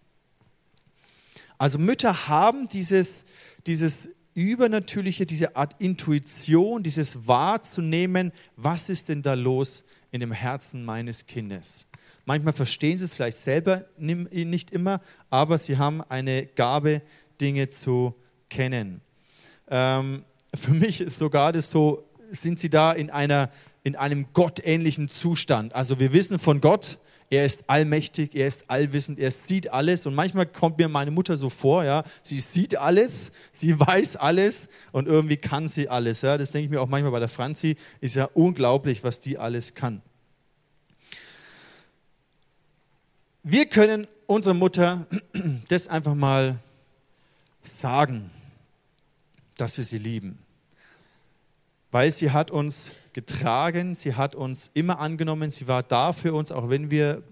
Also 1.58 1.78
Mütter 1.78 2.26
haben 2.26 2.70
dieses, 2.70 3.26
dieses 3.66 4.08
Übernatürliche, 4.34 5.26
diese 5.26 5.56
Art 5.56 5.76
Intuition, 5.78 6.82
dieses 6.82 7.26
wahrzunehmen, 7.26 8.32
was 8.56 8.88
ist 8.88 9.08
denn 9.08 9.22
da 9.22 9.34
los 9.34 9.84
in 10.12 10.20
dem 10.20 10.32
Herzen 10.32 10.84
meines 10.84 11.26
Kindes. 11.26 11.86
Manchmal 12.24 12.52
verstehen 12.52 12.98
sie 12.98 13.04
es 13.04 13.12
vielleicht 13.12 13.38
selber 13.38 13.86
nicht 13.98 14.70
immer, 14.70 15.00
aber 15.30 15.58
sie 15.58 15.78
haben 15.78 16.02
eine 16.02 16.46
Gabe, 16.46 17.02
Dinge 17.40 17.70
zu 17.70 18.14
kennen. 18.50 19.00
Ähm, 19.68 20.24
für 20.54 20.72
mich 20.72 21.00
ist 21.00 21.18
sogar 21.18 21.52
das 21.52 21.70
so, 21.70 22.04
sind 22.30 22.58
sie 22.58 22.70
da 22.70 22.92
in, 22.92 23.10
einer, 23.10 23.50
in 23.82 23.96
einem 23.96 24.26
gottähnlichen 24.32 25.08
Zustand. 25.08 25.74
Also 25.74 25.98
wir 25.98 26.12
wissen 26.12 26.38
von 26.38 26.60
Gott, 26.60 26.98
er 27.30 27.44
ist 27.44 27.62
allmächtig, 27.68 28.34
er 28.34 28.48
ist 28.48 28.64
allwissend, 28.66 29.20
er 29.20 29.30
sieht 29.30 29.72
alles. 29.72 30.04
Und 30.04 30.16
manchmal 30.16 30.46
kommt 30.46 30.78
mir 30.78 30.88
meine 30.88 31.12
Mutter 31.12 31.36
so 31.36 31.48
vor, 31.48 31.84
ja, 31.84 32.02
sie 32.24 32.40
sieht 32.40 32.76
alles, 32.76 33.30
sie 33.52 33.78
weiß 33.80 34.16
alles 34.16 34.68
und 34.90 35.06
irgendwie 35.06 35.36
kann 35.36 35.68
sie 35.68 35.88
alles. 35.88 36.22
Ja. 36.22 36.36
Das 36.36 36.50
denke 36.50 36.64
ich 36.64 36.70
mir 36.70 36.80
auch 36.80 36.88
manchmal 36.88 37.12
bei 37.12 37.20
der 37.20 37.28
Franzi, 37.28 37.76
ist 38.00 38.16
ja 38.16 38.28
unglaublich, 38.34 39.04
was 39.04 39.20
die 39.20 39.38
alles 39.38 39.74
kann. 39.74 40.02
Wir 43.44 43.66
können 43.66 44.08
unserer 44.26 44.54
Mutter 44.54 45.06
das 45.68 45.86
einfach 45.86 46.16
mal 46.16 46.58
sagen, 47.62 48.32
dass 49.56 49.76
wir 49.76 49.84
sie 49.84 49.98
lieben. 49.98 50.38
Weil 51.92 52.10
sie 52.10 52.32
hat 52.32 52.50
uns 52.50 52.90
getragen, 53.12 53.94
sie 53.94 54.14
hat 54.14 54.34
uns 54.34 54.70
immer 54.74 54.98
angenommen, 54.98 55.50
sie 55.50 55.68
war 55.68 55.82
da 55.82 56.12
für 56.12 56.34
uns, 56.34 56.52
auch 56.52 56.70
wenn 56.70 56.90
wir 56.90 57.22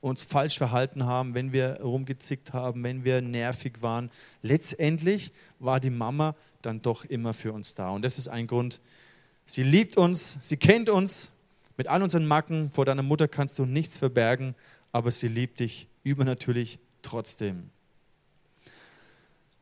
uns 0.00 0.22
falsch 0.22 0.56
verhalten 0.56 1.04
haben, 1.04 1.34
wenn 1.34 1.52
wir 1.52 1.80
rumgezickt 1.82 2.52
haben, 2.52 2.82
wenn 2.82 3.04
wir 3.04 3.20
nervig 3.20 3.82
waren. 3.82 4.10
Letztendlich 4.42 5.32
war 5.58 5.78
die 5.78 5.90
Mama 5.90 6.34
dann 6.62 6.80
doch 6.80 7.04
immer 7.04 7.34
für 7.34 7.52
uns 7.52 7.74
da. 7.74 7.90
Und 7.90 8.02
das 8.02 8.16
ist 8.18 8.28
ein 8.28 8.46
Grund, 8.46 8.80
sie 9.44 9.62
liebt 9.62 9.96
uns, 9.96 10.38
sie 10.40 10.56
kennt 10.56 10.88
uns, 10.88 11.30
Mit 11.76 11.88
all 11.88 12.02
unseren 12.02 12.26
Macken 12.26 12.70
vor 12.70 12.84
deiner 12.84 13.02
Mutter 13.02 13.26
kannst 13.26 13.58
du 13.58 13.64
nichts 13.64 13.96
verbergen, 13.96 14.54
aber 14.92 15.10
sie 15.10 15.28
liebt 15.28 15.60
dich 15.60 15.88
übernatürlich 16.02 16.78
trotzdem. 17.00 17.70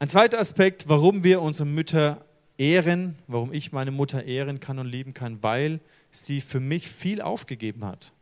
Ein 0.01 0.09
zweiter 0.09 0.41
Aspekt, 0.41 0.89
warum 0.89 1.23
wir 1.23 1.41
unsere 1.41 1.69
Mütter 1.69 2.25
ehren, 2.59 3.17
warum 3.29 3.53
ich 3.53 3.73
meine 3.73 3.93
Mutter 3.93 4.25
ehren 4.25 4.61
kann 4.61 4.79
und 4.79 4.87
lieben 4.87 5.15
kann, 5.15 5.43
weil 5.43 5.81
sie 6.11 6.41
für 6.41 6.61
mich 6.61 6.89
viel 6.89 7.23
aufgegeben 7.23 7.85
hat. 7.85 8.13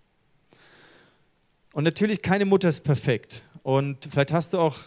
Und 1.72 1.84
natürlich, 1.84 2.22
keine 2.22 2.44
Mutter 2.44 2.68
ist 2.68 2.80
perfekt. 2.80 3.42
Und 3.62 4.08
vielleicht 4.10 4.32
hast 4.32 4.52
du 4.52 4.58
auch 4.58 4.78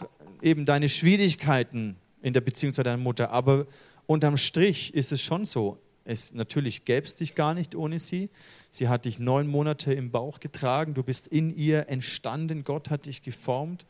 eben 0.42 0.66
deine 0.66 0.88
Schwierigkeiten 0.88 1.96
in 2.22 2.32
der 2.32 2.40
Beziehung 2.40 2.72
zu 2.72 2.82
deiner 2.82 2.96
Mutter. 2.96 3.30
Aber 3.30 3.66
unterm 4.06 4.36
Strich 4.36 4.94
ist 4.94 5.12
es 5.12 5.20
schon 5.20 5.46
so. 5.46 5.78
Es, 6.04 6.32
natürlich 6.32 6.84
gäbe 6.84 7.06
es 7.06 7.14
dich 7.14 7.34
gar 7.34 7.54
nicht 7.54 7.74
ohne 7.74 7.98
sie. 7.98 8.30
Sie 8.70 8.88
hat 8.88 9.04
dich 9.04 9.18
neun 9.18 9.46
Monate 9.46 9.92
im 9.92 10.10
Bauch 10.10 10.40
getragen. 10.40 10.94
Du 10.94 11.02
bist 11.02 11.28
in 11.28 11.54
ihr 11.54 11.88
entstanden. 11.88 12.64
Gott 12.64 12.90
hat 12.90 13.06
dich 13.06 13.22
geformt. 13.22 13.86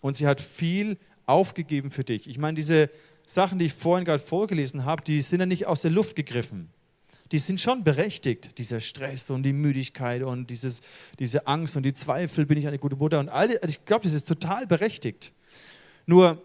Und 0.00 0.16
sie 0.16 0.26
hat 0.26 0.40
viel 0.40 0.96
aufgegeben 1.26 1.90
für 1.90 2.02
dich. 2.02 2.28
Ich 2.28 2.38
meine, 2.38 2.56
diese 2.56 2.90
Sachen, 3.32 3.58
die 3.58 3.66
ich 3.66 3.74
vorhin 3.74 4.04
gerade 4.04 4.22
vorgelesen 4.22 4.84
habe, 4.84 5.02
die 5.02 5.20
sind 5.22 5.40
ja 5.40 5.46
nicht 5.46 5.66
aus 5.66 5.82
der 5.82 5.90
Luft 5.90 6.16
gegriffen 6.16 6.70
die 7.32 7.38
sind 7.38 7.60
schon 7.60 7.84
berechtigt. 7.84 8.58
Dieser 8.58 8.80
Stress 8.80 9.30
und 9.30 9.44
die 9.44 9.52
Müdigkeit 9.52 10.22
und 10.22 10.50
dieses, 10.50 10.80
diese 11.18 11.46
Angst 11.46 11.76
und 11.76 11.84
die 11.84 11.92
Zweifel, 11.92 12.46
bin 12.46 12.58
ich 12.58 12.66
eine 12.66 12.78
gute 12.78 12.96
Mutter 12.96 13.20
und 13.20 13.28
alle, 13.28 13.60
ich 13.66 13.84
glaube, 13.84 14.04
das 14.04 14.14
ist 14.14 14.26
total 14.26 14.66
berechtigt. 14.66 15.32
Nur 16.06 16.42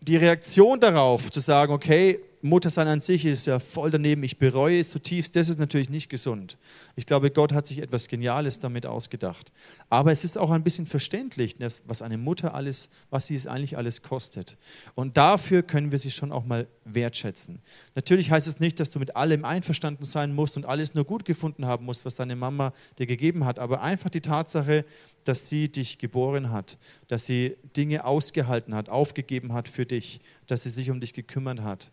die 0.00 0.16
Reaktion 0.16 0.80
darauf, 0.80 1.30
zu 1.30 1.40
sagen, 1.40 1.72
okay, 1.72 2.18
Muttersein 2.44 2.88
an 2.88 3.00
sich 3.00 3.24
ist 3.24 3.46
ja 3.46 3.58
voll 3.58 3.90
daneben, 3.90 4.22
ich 4.22 4.36
bereue 4.36 4.78
es 4.78 4.90
zutiefst, 4.90 5.34
das 5.34 5.48
ist 5.48 5.58
natürlich 5.58 5.88
nicht 5.88 6.10
gesund. 6.10 6.58
Ich 6.94 7.06
glaube, 7.06 7.30
Gott 7.30 7.54
hat 7.54 7.66
sich 7.66 7.78
etwas 7.78 8.06
Geniales 8.06 8.58
damit 8.58 8.84
ausgedacht. 8.84 9.50
Aber 9.88 10.12
es 10.12 10.24
ist 10.24 10.36
auch 10.36 10.50
ein 10.50 10.62
bisschen 10.62 10.86
verständlich, 10.86 11.56
was 11.86 12.02
eine 12.02 12.18
Mutter 12.18 12.54
alles, 12.54 12.90
was 13.08 13.28
sie 13.28 13.34
es 13.34 13.46
eigentlich 13.46 13.78
alles 13.78 14.02
kostet. 14.02 14.58
Und 14.94 15.16
dafür 15.16 15.62
können 15.62 15.90
wir 15.90 15.98
sie 15.98 16.10
schon 16.10 16.32
auch 16.32 16.44
mal 16.44 16.66
wertschätzen. 16.84 17.60
Natürlich 17.94 18.30
heißt 18.30 18.46
es 18.46 18.60
nicht, 18.60 18.78
dass 18.78 18.90
du 18.90 18.98
mit 18.98 19.16
allem 19.16 19.46
einverstanden 19.46 20.04
sein 20.04 20.34
musst 20.34 20.58
und 20.58 20.66
alles 20.66 20.92
nur 20.92 21.06
gut 21.06 21.24
gefunden 21.24 21.64
haben 21.64 21.86
musst, 21.86 22.04
was 22.04 22.14
deine 22.14 22.36
Mama 22.36 22.74
dir 22.98 23.06
gegeben 23.06 23.46
hat, 23.46 23.58
aber 23.58 23.80
einfach 23.80 24.10
die 24.10 24.20
Tatsache, 24.20 24.84
dass 25.24 25.48
sie 25.48 25.70
dich 25.72 25.96
geboren 25.96 26.52
hat, 26.52 26.76
dass 27.08 27.24
sie 27.24 27.56
Dinge 27.74 28.04
ausgehalten 28.04 28.74
hat, 28.74 28.90
aufgegeben 28.90 29.54
hat 29.54 29.70
für 29.70 29.86
dich, 29.86 30.20
dass 30.46 30.64
sie 30.64 30.68
sich 30.68 30.90
um 30.90 31.00
dich 31.00 31.14
gekümmert 31.14 31.62
hat 31.62 31.90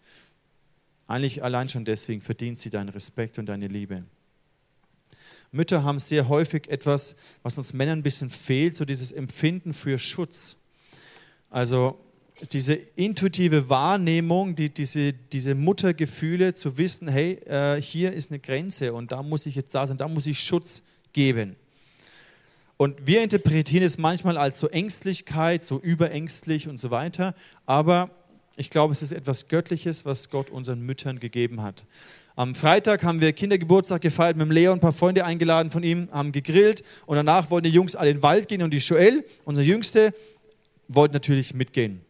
eigentlich 1.07 1.43
allein 1.43 1.69
schon 1.69 1.85
deswegen 1.85 2.21
verdient 2.21 2.59
sie 2.59 2.69
deinen 2.69 2.89
Respekt 2.89 3.39
und 3.39 3.47
deine 3.47 3.67
Liebe. 3.67 4.03
Mütter 5.51 5.83
haben 5.83 5.99
sehr 5.99 6.29
häufig 6.29 6.69
etwas, 6.69 7.15
was 7.43 7.57
uns 7.57 7.73
Männern 7.73 7.99
ein 7.99 8.03
bisschen 8.03 8.29
fehlt, 8.29 8.77
so 8.77 8.85
dieses 8.85 9.11
Empfinden 9.11 9.73
für 9.73 9.97
Schutz. 9.97 10.55
Also 11.49 11.99
diese 12.51 12.73
intuitive 12.73 13.69
Wahrnehmung, 13.69 14.55
die, 14.55 14.69
diese, 14.69 15.13
diese 15.13 15.53
Muttergefühle 15.53 16.53
zu 16.53 16.77
wissen, 16.77 17.07
hey, 17.07 17.33
äh, 17.45 17.81
hier 17.81 18.13
ist 18.13 18.31
eine 18.31 18.39
Grenze 18.39 18.93
und 18.93 19.11
da 19.11 19.21
muss 19.21 19.45
ich 19.45 19.55
jetzt 19.55 19.75
da 19.75 19.85
sein, 19.85 19.97
da 19.97 20.07
muss 20.07 20.25
ich 20.25 20.39
Schutz 20.39 20.81
geben. 21.13 21.55
Und 22.77 23.05
wir 23.05 23.21
interpretieren 23.21 23.83
es 23.83 23.99
manchmal 23.99 24.37
als 24.37 24.59
so 24.59 24.67
Ängstlichkeit, 24.67 25.63
so 25.63 25.79
überängstlich 25.79 26.67
und 26.67 26.77
so 26.77 26.89
weiter, 26.89 27.35
aber 27.67 28.09
ich 28.55 28.69
glaube, 28.69 28.91
es 28.91 29.01
ist 29.01 29.11
etwas 29.11 29.47
Göttliches, 29.47 30.05
was 30.05 30.29
Gott 30.29 30.49
unseren 30.49 30.81
Müttern 30.81 31.19
gegeben 31.19 31.61
hat. 31.61 31.85
Am 32.35 32.55
Freitag 32.55 33.03
haben 33.03 33.21
wir 33.21 33.33
Kindergeburtstag 33.33 34.01
gefeiert 34.01 34.37
mit 34.37 34.47
dem 34.47 34.51
Leo, 34.51 34.71
ein 34.71 34.79
paar 34.79 34.93
Freunde 34.93 35.25
eingeladen 35.25 35.71
von 35.71 35.83
ihm, 35.83 36.09
haben 36.11 36.31
gegrillt 36.31 36.83
und 37.05 37.17
danach 37.17 37.49
wollten 37.49 37.65
die 37.65 37.73
Jungs 37.73 37.95
alle 37.95 38.09
in 38.09 38.17
den 38.17 38.23
Wald 38.23 38.47
gehen 38.47 38.61
und 38.61 38.71
die 38.71 38.77
Joel, 38.77 39.25
unser 39.43 39.61
Jüngste, 39.61 40.13
wollte 40.87 41.13
natürlich 41.13 41.53
mitgehen. 41.53 42.01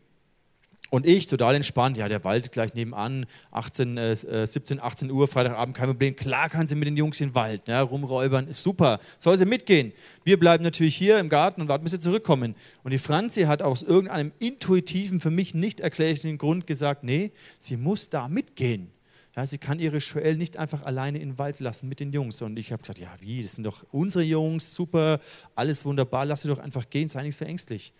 Und 0.91 1.05
ich, 1.05 1.25
total 1.25 1.55
entspannt, 1.55 1.95
ja, 1.95 2.09
der 2.09 2.21
Wald 2.25 2.51
gleich 2.51 2.73
nebenan, 2.73 3.25
18, 3.51 3.97
äh, 3.97 4.45
17, 4.45 4.81
18 4.81 5.09
Uhr, 5.09 5.25
Freitagabend, 5.29 5.73
kein 5.73 5.87
Problem. 5.87 6.17
Klar 6.17 6.49
kann 6.49 6.67
sie 6.67 6.75
mit 6.75 6.85
den 6.85 6.97
Jungs 6.97 7.21
in 7.21 7.29
den 7.29 7.35
Wald, 7.35 7.69
ja, 7.69 7.81
rumräubern, 7.81 8.49
ist 8.49 8.61
super. 8.61 8.99
Soll 9.17 9.37
sie 9.37 9.45
mitgehen? 9.45 9.93
Wir 10.25 10.37
bleiben 10.37 10.65
natürlich 10.65 10.97
hier 10.97 11.17
im 11.19 11.29
Garten 11.29 11.61
und 11.61 11.69
warten, 11.69 11.85
bis 11.85 11.93
sie 11.93 12.01
zurückkommen. 12.01 12.55
Und 12.83 12.91
die 12.91 12.97
Franzi 12.97 13.43
hat 13.43 13.61
aus 13.61 13.83
irgendeinem 13.83 14.33
intuitiven, 14.39 15.21
für 15.21 15.31
mich 15.31 15.53
nicht 15.53 15.79
erklärlichen 15.79 16.37
Grund 16.37 16.67
gesagt, 16.67 17.05
nee, 17.05 17.31
sie 17.57 17.77
muss 17.77 18.09
da 18.09 18.27
mitgehen. 18.27 18.91
Ja, 19.37 19.47
sie 19.47 19.59
kann 19.59 19.79
ihre 19.79 19.99
Joel 19.99 20.35
nicht 20.35 20.57
einfach 20.57 20.83
alleine 20.83 21.19
in 21.19 21.29
den 21.29 21.37
Wald 21.37 21.61
lassen 21.61 21.87
mit 21.87 22.01
den 22.01 22.11
Jungs. 22.11 22.41
Und 22.41 22.59
ich 22.59 22.73
habe 22.73 22.81
gesagt, 22.81 22.99
ja, 22.99 23.15
wie, 23.21 23.41
das 23.41 23.53
sind 23.53 23.63
doch 23.63 23.85
unsere 23.91 24.25
Jungs, 24.25 24.75
super, 24.75 25.21
alles 25.55 25.85
wunderbar, 25.85 26.25
lass 26.25 26.41
sie 26.41 26.49
doch 26.49 26.59
einfach 26.59 26.89
gehen, 26.89 27.07
sei 27.07 27.23
nicht 27.23 27.37
so 27.37 27.45
ängstlich. 27.45 27.93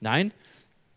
Nein, 0.00 0.32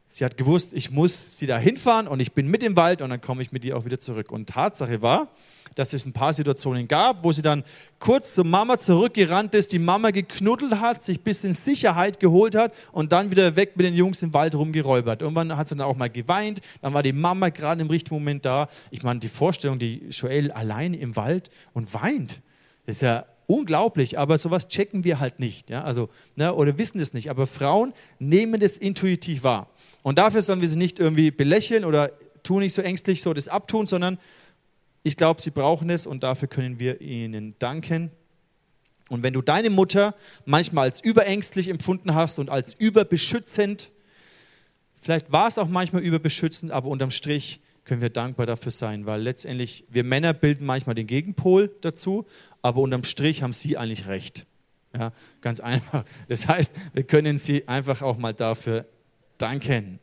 Sie 0.10 0.24
hat 0.24 0.38
gewusst, 0.38 0.74
ich 0.74 0.92
muss 0.92 1.38
sie 1.38 1.46
da 1.46 1.58
hinfahren 1.58 2.08
und 2.08 2.20
ich 2.20 2.32
bin 2.32 2.48
mit 2.48 2.64
im 2.64 2.76
Wald 2.78 3.02
und 3.02 3.10
dann 3.10 3.22
komme 3.22 3.42
ich 3.42 3.52
mit 3.52 3.66
ihr 3.66 3.76
auch 3.78 3.86
wieder 3.86 4.00
zurück. 4.00 4.32
Und 4.32 4.48
Tatsache 4.48 5.02
war, 5.02 5.30
dass 5.76 5.94
es 5.94 6.06
ein 6.06 6.14
paar 6.14 6.34
Situationen 6.34 6.88
gab, 6.88 7.24
wo 7.24 7.32
sie 7.32 7.42
dann 7.42 7.64
kurz 8.00 8.34
zur 8.34 8.46
Mama 8.46 8.80
zurückgerannt 8.80 9.54
ist, 9.56 9.74
die 9.74 9.80
Mama 9.80 10.12
geknuddelt 10.12 10.80
hat, 10.80 11.04
sich 11.04 11.20
ein 11.20 11.24
bisschen 11.24 11.54
Sicherheit 11.54 12.20
geholt 12.20 12.56
hat 12.56 12.74
und 12.94 13.12
dann 13.12 13.30
wieder 13.30 13.56
weg 13.56 13.76
mit 13.76 13.86
den 13.86 13.94
Jungs 13.94 14.22
im 14.22 14.34
Wald 14.34 14.56
rumgeräubert. 14.56 15.22
Irgendwann 15.22 15.56
hat 15.58 15.68
sie 15.68 15.76
dann 15.76 15.86
auch 15.86 15.98
mal 15.98 16.10
geweint, 16.10 16.62
dann 16.82 16.94
war 16.94 17.04
die 17.04 17.14
Mama 17.14 17.50
gerade 17.50 17.82
im 17.82 17.90
richtigen 17.90 18.16
Moment 18.16 18.46
da. 18.46 18.70
Ich 18.92 19.04
meine, 19.04 19.20
die 19.20 19.30
Vorstellung, 19.30 19.80
die 19.80 20.08
Joel 20.10 20.52
allein 20.52 20.94
im 20.94 21.16
Wald 21.16 21.50
und 21.74 21.94
weint, 21.94 22.42
ist 22.86 23.02
ja 23.02 23.26
unglaublich, 23.48 24.18
aber 24.18 24.38
sowas 24.38 24.68
checken 24.68 25.04
wir 25.04 25.20
halt 25.20 25.40
nicht, 25.40 25.70
ja, 25.70 25.84
also, 25.84 26.10
ne, 26.36 26.54
oder 26.54 26.78
wissen 26.78 27.00
es 27.00 27.14
nicht. 27.14 27.30
Aber 27.30 27.48
Frauen 27.48 27.94
nehmen 28.20 28.60
das 28.60 28.78
intuitiv 28.78 29.44
wahr. 29.44 29.70
Und 30.04 30.18
dafür 30.18 30.42
sollen 30.42 30.62
wir 30.62 30.68
sie 30.68 30.78
nicht 30.78 31.00
irgendwie 31.00 31.32
belächeln 31.32 31.86
oder 31.86 32.12
tun 32.44 32.60
nicht 32.60 32.74
so 32.74 32.82
ängstlich 32.82 33.22
so 33.22 33.34
das 33.34 33.48
abtun, 33.48 33.88
sondern 33.88 34.20
ich 35.04 35.18
glaube, 35.18 35.42
sie 35.42 35.52
brauchen 35.52 35.90
es 35.90 36.08
und 36.08 36.24
dafür 36.24 36.48
können 36.48 36.80
wir 36.80 37.02
ihnen 37.02 37.56
danken. 37.60 38.12
Und 39.10 39.22
wenn 39.22 39.34
du 39.34 39.42
deine 39.42 39.70
Mutter 39.70 40.16
manchmal 40.46 40.86
als 40.86 41.00
überängstlich 41.00 41.68
empfunden 41.68 42.16
hast 42.16 42.40
und 42.40 42.50
als 42.50 42.74
überbeschützend, 42.74 43.92
vielleicht 45.00 45.32
war 45.32 45.48
es 45.48 45.60
auch 45.60 45.68
manchmal 45.68 46.02
überbeschützend, 46.02 46.72
aber 46.72 46.90
unterm 46.90 47.12
Strich 47.12 47.62
können 47.86 48.02
wir 48.02 48.10
dankbar 48.10 48.46
dafür 48.46 48.72
sein, 48.72 49.06
weil 49.06 49.22
letztendlich 49.22 49.86
wir 49.90 50.04
Männer 50.04 50.34
bilden 50.34 50.66
manchmal 50.66 50.96
den 50.96 51.08
Gegenpol 51.08 51.72
dazu, 51.82 52.26
aber 52.62 52.82
unterm 52.82 53.04
Strich 53.04 53.44
haben 53.44 53.54
sie 53.54 53.78
eigentlich 53.78 54.08
recht. 54.08 54.46
Ja, 54.98 55.12
ganz 55.42 55.60
einfach. 55.60 56.04
Das 56.28 56.48
heißt, 56.48 56.74
wir 56.94 57.04
können 57.04 57.38
sie 57.38 57.68
einfach 57.68 58.02
auch 58.02 58.18
mal 58.18 58.34
dafür 58.34 58.86
danken. 59.38 60.00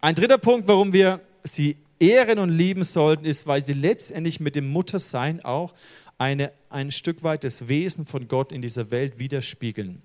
Ein 0.00 0.14
dritter 0.14 0.38
Punkt, 0.38 0.68
warum 0.68 0.92
wir 0.92 1.20
sie 1.42 1.76
ehren 1.98 2.38
und 2.38 2.50
lieben 2.50 2.84
sollten, 2.84 3.24
ist, 3.24 3.46
weil 3.46 3.60
sie 3.60 3.72
letztendlich 3.72 4.38
mit 4.38 4.54
dem 4.54 4.68
Muttersein 4.68 5.44
auch 5.44 5.74
eine, 6.18 6.52
ein 6.68 6.90
Stück 6.90 7.22
weit 7.22 7.44
das 7.44 7.68
Wesen 7.68 8.06
von 8.06 8.28
Gott 8.28 8.52
in 8.52 8.62
dieser 8.62 8.90
Welt 8.90 9.18
widerspiegeln. 9.18 10.02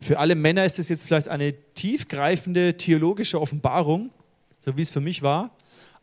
Für 0.00 0.18
alle 0.18 0.34
Männer 0.34 0.64
ist 0.64 0.78
es 0.78 0.88
jetzt 0.88 1.04
vielleicht 1.04 1.28
eine 1.28 1.54
tiefgreifende 1.74 2.76
theologische 2.76 3.40
Offenbarung, 3.40 4.10
so 4.60 4.76
wie 4.76 4.82
es 4.82 4.90
für 4.90 5.00
mich 5.00 5.22
war, 5.22 5.56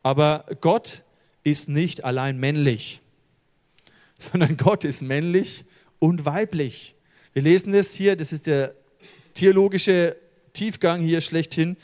aber 0.03 0.45
Gott 0.61 1.03
ist 1.43 1.69
nicht 1.69 2.03
allein 2.03 2.39
männlich, 2.39 3.01
sondern 4.19 4.57
Gott 4.57 4.83
ist 4.83 5.01
männlich 5.01 5.65
und 5.99 6.25
weiblich. 6.25 6.95
Wir 7.33 7.41
lesen 7.41 7.73
es 7.73 7.93
hier, 7.93 8.15
das 8.15 8.31
ist 8.31 8.45
der 8.45 8.75
theologische 9.33 10.15
Tiefgang 10.53 11.01
hier 11.01 11.21
schlechthin. 11.21 11.77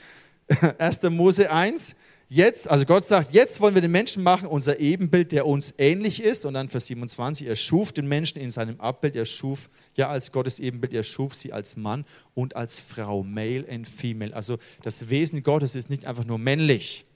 1. 0.78 1.02
Mose 1.04 1.52
1. 1.52 1.96
Jetzt, 2.32 2.70
also 2.70 2.86
Gott 2.86 3.06
sagt, 3.06 3.34
jetzt 3.34 3.60
wollen 3.60 3.74
wir 3.74 3.82
den 3.82 3.92
Menschen 3.92 4.22
machen, 4.22 4.48
unser 4.48 4.80
Ebenbild, 4.80 5.32
der 5.32 5.48
uns 5.48 5.74
ähnlich 5.80 6.22
ist. 6.22 6.46
Und 6.46 6.54
dann 6.54 6.70
Vers 6.70 6.86
27, 6.86 7.48
er 7.48 7.56
schuf 7.56 7.92
den 7.92 8.08
Menschen 8.08 8.40
in 8.40 8.52
seinem 8.52 8.80
Abbild, 8.80 9.16
er 9.16 9.26
schuf, 9.26 9.68
ja, 9.96 10.10
als 10.10 10.32
Gottes 10.32 10.60
Ebenbild, 10.60 10.94
er 10.94 11.02
schuf 11.02 11.34
sie 11.34 11.52
als 11.52 11.76
Mann 11.76 12.06
und 12.36 12.56
als 12.56 12.78
Frau, 12.78 13.24
male 13.24 13.66
and 13.68 13.90
female. 13.90 14.36
Also 14.36 14.60
das 14.84 15.10
Wesen 15.10 15.42
Gottes 15.42 15.74
ist 15.74 15.90
nicht 15.90 16.06
einfach 16.06 16.26
nur 16.26 16.38
männlich, 16.38 17.08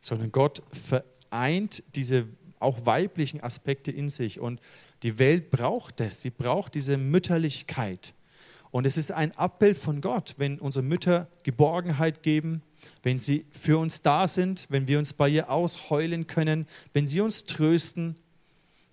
sondern 0.00 0.32
Gott 0.32 0.62
vereint 0.72 1.82
diese 1.94 2.26
auch 2.58 2.84
weiblichen 2.86 3.42
Aspekte 3.42 3.90
in 3.90 4.10
sich. 4.10 4.38
Und 4.38 4.60
die 5.02 5.18
Welt 5.18 5.50
braucht 5.50 6.00
das, 6.00 6.20
sie 6.20 6.30
braucht 6.30 6.74
diese 6.74 6.96
Mütterlichkeit. 6.96 8.14
Und 8.70 8.86
es 8.86 8.96
ist 8.96 9.10
ein 9.10 9.36
Abbild 9.36 9.76
von 9.76 10.00
Gott, 10.00 10.34
wenn 10.36 10.58
unsere 10.58 10.84
Mütter 10.84 11.28
Geborgenheit 11.42 12.22
geben, 12.22 12.62
wenn 13.02 13.18
sie 13.18 13.44
für 13.50 13.78
uns 13.78 14.00
da 14.00 14.28
sind, 14.28 14.66
wenn 14.68 14.86
wir 14.86 14.98
uns 14.98 15.12
bei 15.12 15.28
ihr 15.28 15.50
ausheulen 15.50 16.26
können, 16.28 16.66
wenn 16.92 17.06
sie 17.06 17.20
uns 17.20 17.44
trösten. 17.44 18.14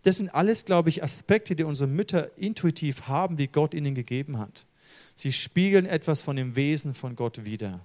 Das 0.02 0.18
sind 0.18 0.30
alles, 0.30 0.66
glaube 0.66 0.90
ich, 0.90 1.04
Aspekte, 1.04 1.56
die 1.56 1.64
unsere 1.64 1.90
Mütter 1.90 2.36
intuitiv 2.38 3.04
haben, 3.04 3.38
die 3.38 3.50
Gott 3.50 3.74
ihnen 3.74 3.94
gegeben 3.94 4.40
hat. 4.40 4.66
Sie 5.16 5.32
spiegeln 5.32 5.86
etwas 5.86 6.22
von 6.22 6.36
dem 6.36 6.56
Wesen 6.56 6.94
von 6.94 7.16
Gott 7.16 7.46
wider. 7.46 7.82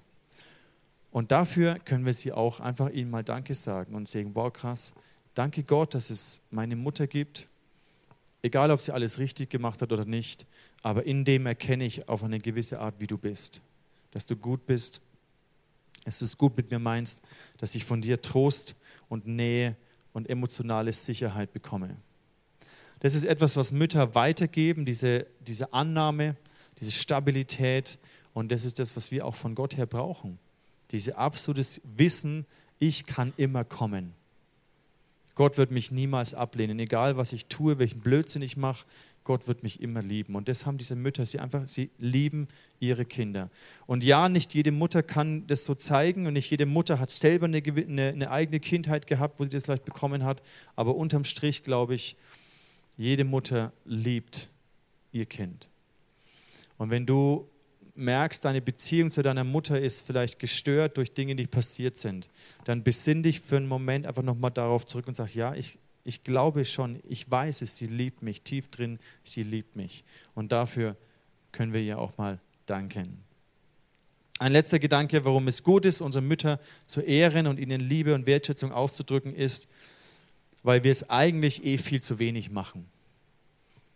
Und 1.12 1.30
dafür 1.30 1.78
können 1.78 2.06
wir 2.06 2.14
sie 2.14 2.32
auch 2.32 2.58
einfach 2.58 2.90
ihnen 2.90 3.10
mal 3.10 3.22
Danke 3.22 3.54
sagen 3.54 3.94
und 3.94 4.08
sagen, 4.08 4.34
wow, 4.34 4.52
krass, 4.52 4.94
danke 5.34 5.62
Gott, 5.62 5.94
dass 5.94 6.10
es 6.10 6.40
meine 6.50 6.74
Mutter 6.74 7.06
gibt. 7.06 7.48
egal 8.42 8.72
ob 8.72 8.80
sie 8.80 8.92
alles 8.92 9.18
richtig 9.18 9.50
gemacht 9.50 9.80
hat 9.82 9.92
oder 9.92 10.04
nicht, 10.04 10.46
aber 10.82 11.04
in 11.04 11.24
dem 11.24 11.46
erkenne 11.46 11.84
ich 11.84 12.08
auf 12.08 12.24
eine 12.24 12.40
gewisse 12.40 12.80
Art, 12.80 12.96
wie 12.98 13.06
du 13.06 13.16
bist. 13.16 13.60
Dass 14.10 14.26
du 14.26 14.34
gut 14.34 14.66
bist, 14.66 15.00
dass 16.04 16.18
du 16.18 16.24
es 16.24 16.36
gut 16.36 16.56
mit 16.56 16.70
mir 16.70 16.80
meinst, 16.80 17.22
dass 17.58 17.74
ich 17.76 17.84
von 17.84 18.02
dir 18.02 18.20
Trost 18.20 18.74
und 19.08 19.26
Nähe 19.26 19.76
und 20.12 20.28
emotionale 20.28 20.92
Sicherheit 20.92 21.52
bekomme. 21.52 21.96
Das 23.00 23.14
ist 23.14 23.24
etwas, 23.24 23.56
was 23.56 23.70
Mütter 23.72 24.14
weitergeben, 24.14 24.84
diese, 24.84 25.26
diese 25.40 25.72
Annahme, 25.72 26.36
diese 26.80 26.90
Stabilität. 26.90 27.98
Und 28.34 28.50
das 28.50 28.64
ist 28.64 28.78
das, 28.78 28.96
was 28.96 29.10
wir 29.10 29.24
auch 29.24 29.34
von 29.34 29.54
Gott 29.54 29.76
her 29.76 29.86
brauchen. 29.86 30.38
Diese 30.92 31.16
absolutes 31.16 31.80
Wissen, 31.96 32.46
ich 32.78 33.06
kann 33.06 33.32
immer 33.36 33.64
kommen. 33.64 34.12
Gott 35.34 35.56
wird 35.56 35.70
mich 35.70 35.90
niemals 35.90 36.34
ablehnen, 36.34 36.78
egal 36.78 37.16
was 37.16 37.32
ich 37.32 37.46
tue, 37.46 37.78
welchen 37.78 38.00
Blödsinn 38.00 38.42
ich 38.42 38.56
mache. 38.56 38.84
Gott 39.24 39.46
wird 39.46 39.62
mich 39.62 39.80
immer 39.80 40.02
lieben. 40.02 40.34
Und 40.34 40.48
das 40.48 40.66
haben 40.66 40.78
diese 40.78 40.96
Mütter, 40.96 41.24
sie 41.24 41.38
einfach, 41.38 41.66
sie 41.66 41.90
lieben 41.98 42.48
ihre 42.80 43.04
Kinder. 43.04 43.50
Und 43.86 44.02
ja, 44.02 44.28
nicht 44.28 44.52
jede 44.52 44.72
Mutter 44.72 45.02
kann 45.02 45.46
das 45.46 45.64
so 45.64 45.74
zeigen 45.74 46.26
und 46.26 46.32
nicht 46.32 46.50
jede 46.50 46.66
Mutter 46.66 46.98
hat 46.98 47.10
selber 47.10 47.46
eine, 47.46 47.62
eine, 47.62 48.08
eine 48.08 48.30
eigene 48.30 48.58
Kindheit 48.58 49.06
gehabt, 49.06 49.38
wo 49.38 49.44
sie 49.44 49.50
das 49.50 49.62
vielleicht 49.62 49.84
bekommen 49.84 50.24
hat. 50.24 50.42
Aber 50.74 50.96
unterm 50.96 51.24
Strich 51.24 51.62
glaube 51.62 51.94
ich, 51.94 52.16
jede 52.96 53.24
Mutter 53.24 53.72
liebt 53.84 54.50
ihr 55.12 55.26
Kind. 55.26 55.68
Und 56.78 56.90
wenn 56.90 57.06
du 57.06 57.48
merkst, 57.94 58.44
deine 58.44 58.62
Beziehung 58.62 59.10
zu 59.10 59.22
deiner 59.22 59.44
Mutter 59.44 59.80
ist 59.80 60.00
vielleicht 60.06 60.38
gestört 60.38 60.96
durch 60.96 61.12
Dinge, 61.12 61.36
die 61.36 61.46
passiert 61.46 61.96
sind, 61.96 62.28
dann 62.64 62.82
besinn 62.82 63.22
dich 63.22 63.40
für 63.40 63.56
einen 63.56 63.68
Moment 63.68 64.06
einfach 64.06 64.22
nochmal 64.22 64.50
darauf 64.50 64.86
zurück 64.86 65.08
und 65.08 65.16
sag, 65.16 65.34
ja, 65.34 65.54
ich, 65.54 65.78
ich 66.04 66.24
glaube 66.24 66.64
schon, 66.64 67.00
ich 67.08 67.30
weiß 67.30 67.62
es, 67.62 67.76
sie 67.76 67.86
liebt 67.86 68.22
mich, 68.22 68.42
tief 68.42 68.68
drin, 68.68 68.98
sie 69.24 69.42
liebt 69.42 69.76
mich. 69.76 70.04
Und 70.34 70.52
dafür 70.52 70.96
können 71.52 71.72
wir 71.72 71.80
ihr 71.80 71.98
auch 71.98 72.16
mal 72.16 72.40
danken. 72.66 73.18
Ein 74.38 74.52
letzter 74.52 74.78
Gedanke, 74.78 75.24
warum 75.24 75.46
es 75.46 75.62
gut 75.62 75.84
ist, 75.84 76.00
unsere 76.00 76.22
Mütter 76.22 76.58
zu 76.86 77.00
ehren 77.00 77.46
und 77.46 77.60
ihnen 77.60 77.80
Liebe 77.80 78.14
und 78.14 78.26
Wertschätzung 78.26 78.72
auszudrücken, 78.72 79.34
ist, 79.34 79.68
weil 80.62 80.82
wir 80.82 80.90
es 80.90 81.10
eigentlich 81.10 81.64
eh 81.64 81.78
viel 81.78 82.02
zu 82.02 82.18
wenig 82.18 82.50
machen. 82.50 82.86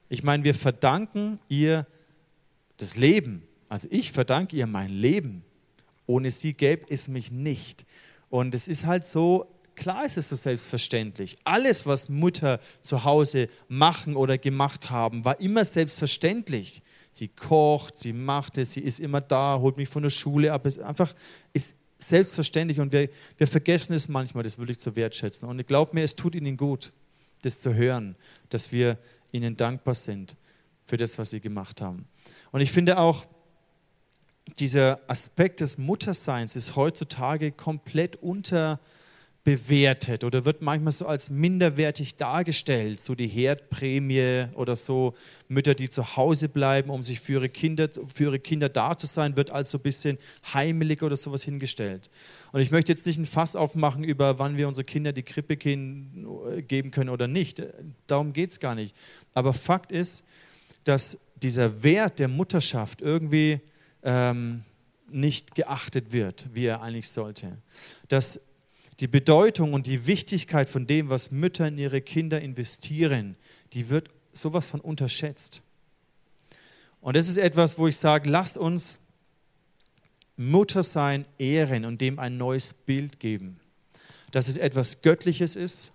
Ich 0.09 0.23
meine, 0.23 0.45
wir 0.45 0.55
verdanken 0.55 1.41
ihr 1.49 1.87
das 2.77 2.97
Leben. 2.97 3.43
Also 3.69 3.89
ich 3.91 4.13
verdanke 4.13 4.57
ihr 4.57 4.67
mein 4.67 4.91
Leben. 4.91 5.45
Ohne 6.07 6.31
sie 6.31 6.53
gäbe 6.53 6.87
es 6.89 7.09
mich 7.09 7.33
nicht. 7.33 7.85
Und 8.31 8.55
es 8.55 8.69
ist 8.69 8.87
halt 8.87 9.05
so, 9.07 9.47
klar 9.75 10.05
ist 10.05 10.17
es 10.17 10.29
so 10.29 10.37
selbstverständlich. 10.37 11.37
Alles, 11.45 11.87
was 11.87 12.09
Mutter 12.09 12.61
zu 12.81 13.05
Hause 13.05 13.49
machen 13.69 14.17
oder 14.17 14.39
gemacht 14.39 14.91
haben, 14.91 15.25
war 15.25 15.41
immer 15.41 15.65
selbstverständlich. 15.65 16.83
Sie 17.13 17.29
kocht, 17.29 17.99
sie 17.99 18.13
macht 18.13 18.59
es, 18.59 18.73
sie 18.73 18.81
ist 18.81 19.01
immer 19.01 19.21
da, 19.21 19.59
holt 19.61 19.77
mich 19.77 19.89
von 19.89 20.03
der 20.03 20.11
Schule 20.11 20.53
ab. 20.53 20.67
Es 20.67 20.77
ist 20.77 20.83
einfach 20.83 21.15
ist 21.53 21.75
selbstverständlich 21.99 22.79
und 22.79 22.93
wir, 22.93 23.09
wir 23.39 23.47
vergessen 23.47 23.95
es 23.95 24.09
manchmal, 24.09 24.45
das 24.45 24.59
wirklich 24.59 24.79
zu 24.79 24.97
wertschätzen. 24.97 25.49
Und 25.49 25.59
ich 25.59 25.67
glaube 25.67 25.95
mir, 25.95 26.05
es 26.05 26.15
tut 26.15 26.35
ihnen 26.35 26.57
gut, 26.57 26.93
das 27.43 27.59
zu 27.59 27.75
hören, 27.75 28.17
dass 28.51 28.71
wir 28.71 28.99
ihnen 29.33 29.57
dankbar 29.57 29.95
sind 29.95 30.37
für 30.87 30.97
das, 30.97 31.19
was 31.19 31.31
sie 31.31 31.41
gemacht 31.41 31.81
haben. 31.81 32.07
Und 32.53 32.61
ich 32.61 32.71
finde 32.71 32.99
auch, 32.99 33.27
dieser 34.59 35.01
Aspekt 35.09 35.61
des 35.61 35.79
Mutterseins 35.79 36.57
ist 36.57 36.77
heutzutage 36.77 37.53
komplett 37.53 38.17
unter 38.17 38.81
bewertet 39.47 40.25
oder 40.25 40.45
wird 40.45 40.61
manchmal 40.61 40.93
so 40.93 41.07
als 41.07 41.31
minderwertig 41.31 42.17
dargestellt, 42.17 43.01
so 43.01 43.15
die 43.15 43.29
Herdprämie 43.29 44.47
oder 44.55 44.75
so 44.75 45.15
Mütter, 45.47 45.77
die 45.77 45.89
zu 45.89 46.17
Hause 46.17 46.49
bleiben, 46.49 46.91
um 46.91 47.05
sich 47.05 47.21
für 47.21 47.35
ihre 47.35 47.49
Kinder, 47.49 47.89
für 48.13 48.25
ihre 48.25 48.41
Kinder 48.41 48.69
da 48.69 48.99
zu 48.99 49.07
sein, 49.07 49.37
wird 49.37 49.53
als 49.53 49.71
so 49.71 49.79
ein 49.79 49.83
bisschen 49.83 50.19
heimelig 50.53 51.05
oder 51.05 51.17
sowas 51.17 51.45
hingestellt. 51.45 52.11
Und 52.51 52.61
ich 52.61 52.73
möchte 52.73 52.91
jetzt 52.91 53.07
nicht 53.07 53.19
ein 53.19 53.25
Fass 53.25 53.55
aufmachen 53.55 54.03
über, 54.03 54.41
wann 54.41 54.57
wir 54.57 54.67
unsere 54.67 54.85
Kinder 54.85 55.13
die 55.13 55.23
Krippe 55.23 55.57
geben 55.57 56.91
können 56.91 57.11
oder 57.11 57.29
nicht. 57.29 57.63
Darum 58.09 58.33
geht 58.33 58.51
es 58.51 58.59
gar 58.59 58.75
nicht. 58.75 58.97
Aber 59.33 59.53
Fakt 59.53 59.93
ist, 59.93 60.25
dass 60.83 61.19
dieser 61.37 61.85
Wert 61.85 62.19
der 62.19 62.27
Mutterschaft 62.27 63.01
irgendwie 63.01 63.61
ähm, 64.07 64.63
nicht 65.11 65.55
geachtet 65.55 66.13
wird, 66.13 66.47
wie 66.55 66.65
er 66.65 66.81
eigentlich 66.81 67.11
sollte. 67.11 67.59
Dass 68.09 68.41
die 69.01 69.09
Bedeutung 69.09 69.75
und 69.75 69.87
die 69.87 70.07
Wichtigkeit 70.07 70.71
von 70.71 70.87
dem, 70.87 71.11
was 71.11 71.31
Mütter 71.31 71.69
in 71.69 71.77
ihre 71.77 72.01
Kinder 72.01 72.41
investieren, 72.41 73.37
die 73.75 73.91
wird 73.91 74.09
sowas 74.33 74.67
von 74.67 74.81
unterschätzt. 74.81 75.61
Und 77.01 77.17
das 77.17 77.29
ist 77.29 77.37
etwas, 77.37 77.79
wo 77.79 77.89
ich 77.89 77.97
sage, 77.97 78.31
lasst 78.31 78.57
uns 78.57 78.99
Muttersein 80.37 81.27
ehren 81.39 81.85
und 81.85 82.01
dem 82.01 82.19
ein 82.19 82.37
neues 82.37 82.73
Bild 82.73 83.21
geben. 83.21 83.61
Dass 84.31 84.49
es 84.49 84.57
etwas 84.57 85.03
Göttliches 85.03 85.57
ist, 85.57 85.93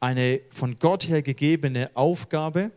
eine 0.00 0.40
von 0.50 0.78
Gott 0.78 1.08
her 1.08 1.22
gegebene 1.22 1.90
Aufgabe. 1.94 2.70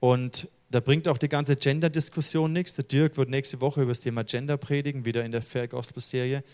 Und 0.00 0.48
da 0.70 0.78
bringt 0.78 1.08
auch 1.08 1.18
die 1.18 1.28
ganze 1.28 1.56
Gender-Diskussion 1.56 2.52
nichts. 2.52 2.74
Der 2.74 2.84
Dirk 2.84 3.16
wird 3.16 3.28
nächste 3.28 3.60
Woche 3.60 3.82
über 3.82 3.90
das 3.90 4.00
Thema 4.00 4.22
Gender 4.22 4.56
predigen, 4.56 5.04
wieder 5.04 5.24
in 5.24 5.32
der 5.32 5.42
Fair 5.42 5.66
Gospel-Serie. 5.66 6.44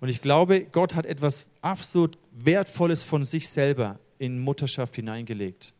Und 0.00 0.08
ich 0.08 0.22
glaube, 0.22 0.62
Gott 0.64 0.94
hat 0.94 1.04
etwas 1.04 1.46
absolut 1.60 2.16
Wertvolles 2.32 3.04
von 3.04 3.24
sich 3.24 3.50
selber 3.50 3.98
in 4.18 4.38
Mutterschaft 4.38 4.96
hineingelegt. 4.96 5.74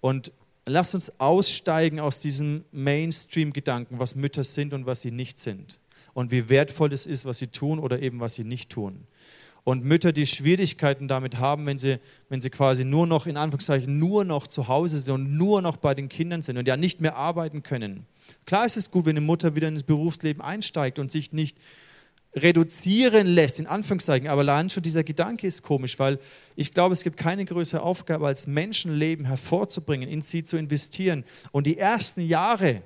Und 0.00 0.32
lasst 0.66 0.94
uns 0.94 1.12
aussteigen 1.20 2.00
aus 2.00 2.18
diesem 2.18 2.64
Mainstream-Gedanken, 2.72 4.00
was 4.00 4.16
Mütter 4.16 4.42
sind 4.42 4.74
und 4.74 4.86
was 4.86 5.00
sie 5.00 5.12
nicht 5.12 5.38
sind. 5.38 5.78
Und 6.12 6.32
wie 6.32 6.48
wertvoll 6.48 6.92
es 6.92 7.06
ist, 7.06 7.24
was 7.24 7.38
sie 7.38 7.46
tun 7.46 7.78
oder 7.78 8.02
eben 8.02 8.18
was 8.18 8.34
sie 8.34 8.44
nicht 8.44 8.70
tun. 8.70 9.06
Und 9.64 9.84
Mütter, 9.84 10.12
die 10.12 10.26
Schwierigkeiten 10.26 11.06
damit 11.06 11.38
haben, 11.38 11.66
wenn 11.66 11.78
sie, 11.78 11.98
wenn 12.28 12.40
sie 12.40 12.50
quasi 12.50 12.84
nur 12.84 13.06
noch, 13.06 13.26
in 13.26 13.36
Anführungszeichen, 13.36 13.98
nur 13.98 14.24
noch 14.24 14.46
zu 14.46 14.68
Hause 14.68 14.98
sind 14.98 15.12
und 15.12 15.36
nur 15.36 15.62
noch 15.62 15.76
bei 15.76 15.94
den 15.94 16.08
Kindern 16.08 16.42
sind 16.42 16.56
und 16.56 16.66
ja 16.66 16.76
nicht 16.76 17.00
mehr 17.00 17.16
arbeiten 17.16 17.62
können. 17.62 18.06
Klar 18.46 18.66
ist 18.66 18.76
es 18.76 18.90
gut, 18.90 19.06
wenn 19.06 19.16
eine 19.16 19.26
Mutter 19.26 19.54
wieder 19.54 19.68
ins 19.68 19.82
Berufsleben 19.82 20.42
einsteigt 20.42 20.98
und 20.98 21.10
sich 21.10 21.32
nicht 21.32 21.58
reduzieren 22.34 23.26
lässt, 23.26 23.58
in 23.58 23.66
Anführungszeichen. 23.66 24.28
Aber 24.28 24.42
allein 24.42 24.70
schon 24.70 24.82
dieser 24.82 25.02
Gedanke 25.02 25.46
ist 25.46 25.62
komisch, 25.62 25.98
weil 25.98 26.18
ich 26.56 26.72
glaube, 26.72 26.92
es 26.92 27.02
gibt 27.02 27.16
keine 27.16 27.44
größere 27.44 27.82
Aufgabe, 27.82 28.26
als 28.26 28.46
Menschenleben 28.46 29.24
hervorzubringen, 29.24 30.08
in 30.08 30.22
sie 30.22 30.44
zu 30.44 30.56
investieren. 30.56 31.24
Und 31.50 31.66
die 31.66 31.78
ersten 31.78 32.20
Jahre 32.20 32.82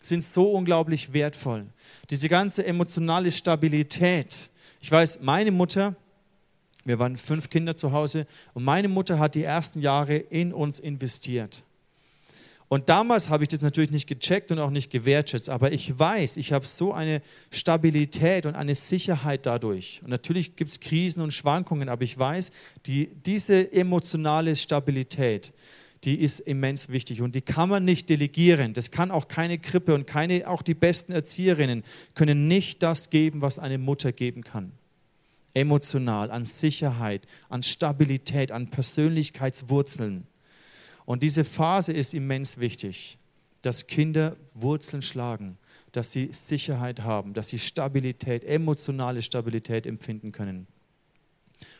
sind 0.00 0.22
so 0.22 0.50
unglaublich 0.52 1.12
wertvoll. 1.12 1.66
Diese 2.10 2.28
ganze 2.28 2.66
emotionale 2.66 3.32
Stabilität. 3.32 4.50
Ich 4.80 4.90
weiß, 4.90 5.20
meine 5.22 5.50
Mutter, 5.50 5.96
wir 6.84 6.98
waren 6.98 7.16
fünf 7.16 7.50
Kinder 7.50 7.76
zu 7.76 7.92
Hause 7.92 8.26
und 8.52 8.64
meine 8.64 8.88
Mutter 8.88 9.18
hat 9.18 9.34
die 9.34 9.44
ersten 9.44 9.80
Jahre 9.80 10.16
in 10.16 10.52
uns 10.52 10.80
investiert. 10.80 11.62
Und 12.68 12.88
damals 12.88 13.28
habe 13.28 13.44
ich 13.44 13.48
das 13.48 13.60
natürlich 13.60 13.90
nicht 13.90 14.08
gecheckt 14.08 14.50
und 14.50 14.58
auch 14.58 14.70
nicht 14.70 14.90
gewertschätzt, 14.90 15.50
aber 15.50 15.72
ich 15.72 15.98
weiß, 15.98 16.36
ich 16.38 16.52
habe 16.52 16.66
so 16.66 16.92
eine 16.92 17.22
Stabilität 17.50 18.46
und 18.46 18.56
eine 18.56 18.74
Sicherheit 18.74 19.46
dadurch. 19.46 20.00
Und 20.02 20.10
natürlich 20.10 20.56
gibt 20.56 20.70
es 20.70 20.80
Krisen 20.80 21.22
und 21.22 21.32
Schwankungen, 21.32 21.88
aber 21.88 22.02
ich 22.02 22.18
weiß, 22.18 22.50
die, 22.86 23.10
diese 23.26 23.70
emotionale 23.72 24.56
Stabilität, 24.56 25.52
die 26.04 26.20
ist 26.20 26.40
immens 26.40 26.88
wichtig 26.88 27.22
und 27.22 27.34
die 27.34 27.42
kann 27.42 27.68
man 27.68 27.84
nicht 27.84 28.08
delegieren. 28.08 28.74
Das 28.74 28.90
kann 28.90 29.10
auch 29.10 29.28
keine 29.28 29.58
Krippe 29.58 29.94
und 29.94 30.06
keine, 30.06 30.48
auch 30.48 30.62
die 30.62 30.74
besten 30.74 31.12
Erzieherinnen 31.12 31.84
können 32.14 32.48
nicht 32.48 32.82
das 32.82 33.10
geben, 33.10 33.40
was 33.40 33.58
eine 33.58 33.78
Mutter 33.78 34.12
geben 34.12 34.42
kann. 34.42 34.72
Emotional, 35.54 36.30
an 36.30 36.44
Sicherheit, 36.44 37.26
an 37.48 37.62
Stabilität, 37.62 38.52
an 38.52 38.70
Persönlichkeitswurzeln. 38.70 40.26
Und 41.06 41.22
diese 41.22 41.44
Phase 41.44 41.92
ist 41.92 42.14
immens 42.14 42.58
wichtig, 42.58 43.18
dass 43.62 43.86
Kinder 43.86 44.36
Wurzeln 44.54 45.00
schlagen, 45.00 45.58
dass 45.92 46.10
sie 46.10 46.30
Sicherheit 46.32 47.02
haben, 47.02 47.34
dass 47.34 47.48
sie 47.48 47.58
Stabilität, 47.58 48.44
emotionale 48.44 49.22
Stabilität 49.22 49.86
empfinden 49.86 50.32
können. 50.32 50.66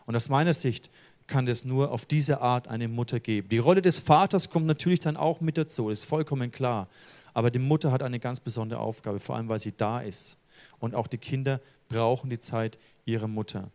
Und 0.07 0.15
aus 0.15 0.29
meiner 0.29 0.55
Sicht 0.55 0.91
kann 1.27 1.49
es 1.49 1.65
nur 1.65 1.91
auf 1.91 2.05
diese 2.05 2.41
Art 2.41 2.69
eine 2.69 2.89
Mutter 2.89 3.19
geben. 3.19 3.49
Die 3.49 3.59
Rolle 3.59 3.83
des 3.83 3.99
Vaters 3.99 4.51
kommt 4.51 4.67
natürlich 4.67 5.01
dann 5.01 5.17
auch 5.17 5.41
mit 5.41 5.57
dazu, 5.57 5.89
ist 5.89 6.05
vollkommen 6.05 6.51
klar. 6.51 6.89
Aber 7.33 7.51
die 7.51 7.59
Mutter 7.59 7.91
hat 7.91 8.03
eine 8.03 8.21
ganz 8.21 8.41
besondere 8.41 8.81
Aufgabe, 8.81 9.21
vor 9.21 9.37
allem 9.37 9.49
weil 9.49 9.59
sie 9.59 9.73
da 9.77 10.01
ist. 10.01 10.37
Und 10.79 10.95
auch 10.95 11.07
die 11.07 11.19
Kinder 11.19 11.61
brauchen 11.95 12.29
die 12.29 12.41
Zeit 12.41 12.79
ihrer 13.05 13.29
Mutter. 13.29 13.71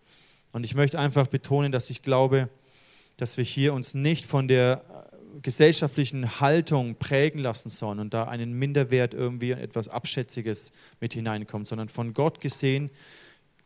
Und 0.51 0.65
ich 0.65 0.75
möchte 0.75 0.99
einfach 0.99 1.27
betonen, 1.27 1.71
dass 1.71 1.89
ich 1.89 2.01
glaube, 2.01 2.49
dass 3.17 3.37
wir 3.37 3.43
hier 3.43 3.73
uns 3.73 3.93
nicht 3.93 4.25
von 4.25 4.47
der 4.47 4.83
gesellschaftlichen 5.41 6.41
Haltung 6.41 6.95
prägen 6.95 7.39
lassen 7.39 7.69
sollen 7.69 7.99
und 7.99 8.13
da 8.13 8.25
einen 8.25 8.53
Minderwert 8.53 9.13
irgendwie 9.13 9.51
etwas 9.51 9.87
Abschätziges 9.87 10.73
mit 10.99 11.13
hineinkommt, 11.13 11.67
sondern 11.67 11.87
von 11.87 12.13
Gott 12.13 12.41
gesehen 12.41 12.89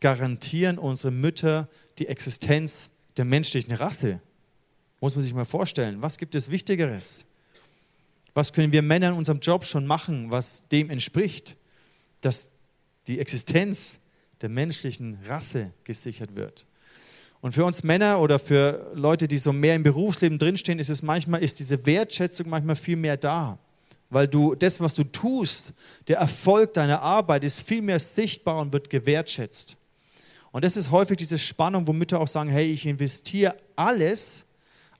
garantieren 0.00 0.78
unsere 0.78 1.10
Mütter 1.10 1.68
die 1.98 2.06
Existenz 2.06 2.90
der 3.16 3.24
menschlichen 3.24 3.72
Rasse. 3.74 4.20
Muss 5.00 5.16
man 5.16 5.22
sich 5.24 5.34
mal 5.34 5.44
vorstellen, 5.44 6.02
was 6.02 6.18
gibt 6.18 6.34
es 6.34 6.50
Wichtigeres? 6.50 7.24
Was 8.34 8.52
können 8.52 8.72
wir 8.72 8.82
Männer 8.82 9.08
in 9.08 9.14
unserem 9.14 9.40
Job 9.40 9.64
schon 9.64 9.86
machen, 9.86 10.30
was 10.30 10.62
dem 10.68 10.90
entspricht, 10.90 11.56
dass 12.20 12.48
die 13.06 13.18
Existenz 13.18 13.98
der 14.40 14.48
menschlichen 14.48 15.18
Rasse 15.26 15.72
gesichert 15.84 16.34
wird? 16.36 16.66
Und 17.40 17.52
für 17.52 17.64
uns 17.66 17.82
Männer 17.82 18.20
oder 18.20 18.38
für 18.38 18.90
Leute, 18.94 19.28
die 19.28 19.36
so 19.36 19.52
mehr 19.52 19.74
im 19.74 19.82
Berufsleben 19.82 20.38
drinstehen, 20.38 20.78
ist 20.78 20.88
es 20.88 21.02
manchmal, 21.02 21.42
ist 21.42 21.58
diese 21.58 21.84
Wertschätzung 21.84 22.48
manchmal 22.48 22.74
viel 22.74 22.96
mehr 22.96 23.18
da. 23.18 23.58
Weil 24.08 24.28
du 24.28 24.54
das, 24.54 24.80
was 24.80 24.94
du 24.94 25.04
tust, 25.04 25.74
der 26.08 26.16
Erfolg 26.16 26.72
deiner 26.72 27.02
Arbeit 27.02 27.44
ist 27.44 27.60
viel 27.60 27.82
mehr 27.82 28.00
sichtbar 28.00 28.58
und 28.58 28.72
wird 28.72 28.88
gewertschätzt. 28.88 29.76
Und 30.52 30.64
das 30.64 30.76
ist 30.76 30.90
häufig 30.90 31.18
diese 31.18 31.38
Spannung, 31.38 31.86
wo 31.86 31.92
Mütter 31.92 32.20
auch 32.20 32.28
sagen, 32.28 32.48
hey, 32.48 32.64
ich 32.64 32.86
investiere 32.86 33.56
alles, 33.76 34.46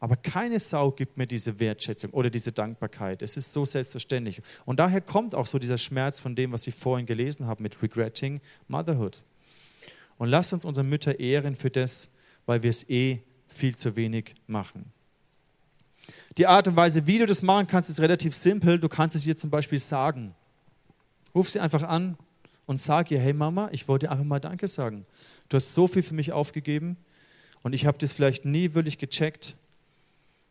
aber 0.00 0.16
keine 0.16 0.60
Sau 0.60 0.90
gibt 0.90 1.16
mir 1.16 1.26
diese 1.26 1.60
Wertschätzung 1.60 2.10
oder 2.10 2.30
diese 2.30 2.52
Dankbarkeit. 2.52 3.22
Es 3.22 3.36
ist 3.36 3.52
so 3.52 3.64
selbstverständlich. 3.64 4.42
Und 4.64 4.78
daher 4.80 5.00
kommt 5.00 5.34
auch 5.34 5.46
so 5.46 5.58
dieser 5.58 5.78
Schmerz 5.78 6.20
von 6.20 6.34
dem, 6.34 6.52
was 6.52 6.66
ich 6.66 6.74
vorhin 6.74 7.06
gelesen 7.06 7.46
habe 7.46 7.62
mit 7.62 7.82
Regretting 7.82 8.40
Motherhood. 8.68 9.22
Und 10.18 10.28
lasst 10.28 10.52
uns 10.52 10.64
unsere 10.64 10.84
Mütter 10.84 11.18
ehren 11.20 11.56
für 11.56 11.70
das, 11.70 12.08
weil 12.46 12.62
wir 12.62 12.70
es 12.70 12.88
eh 12.88 13.20
viel 13.48 13.76
zu 13.76 13.96
wenig 13.96 14.34
machen. 14.46 14.92
Die 16.36 16.46
Art 16.46 16.68
und 16.68 16.76
Weise, 16.76 17.06
wie 17.06 17.18
du 17.18 17.26
das 17.26 17.42
machen 17.42 17.66
kannst, 17.66 17.88
ist 17.88 18.00
relativ 18.00 18.34
simpel. 18.34 18.78
Du 18.78 18.88
kannst 18.88 19.14
es 19.16 19.26
ihr 19.26 19.36
zum 19.36 19.50
Beispiel 19.50 19.78
sagen. 19.78 20.34
Ruf 21.34 21.48
sie 21.48 21.60
einfach 21.60 21.82
an 21.82 22.16
und 22.66 22.80
sag 22.80 23.10
ihr, 23.10 23.20
hey 23.20 23.32
Mama, 23.32 23.68
ich 23.72 23.88
wollte 23.88 24.10
einfach 24.10 24.24
mal 24.24 24.40
Danke 24.40 24.68
sagen. 24.68 25.06
Du 25.48 25.56
hast 25.56 25.74
so 25.74 25.86
viel 25.86 26.02
für 26.02 26.14
mich 26.14 26.32
aufgegeben 26.32 26.96
und 27.62 27.72
ich 27.72 27.86
habe 27.86 27.98
das 27.98 28.12
vielleicht 28.12 28.44
nie 28.44 28.74
wirklich 28.74 28.98
gecheckt 28.98 29.56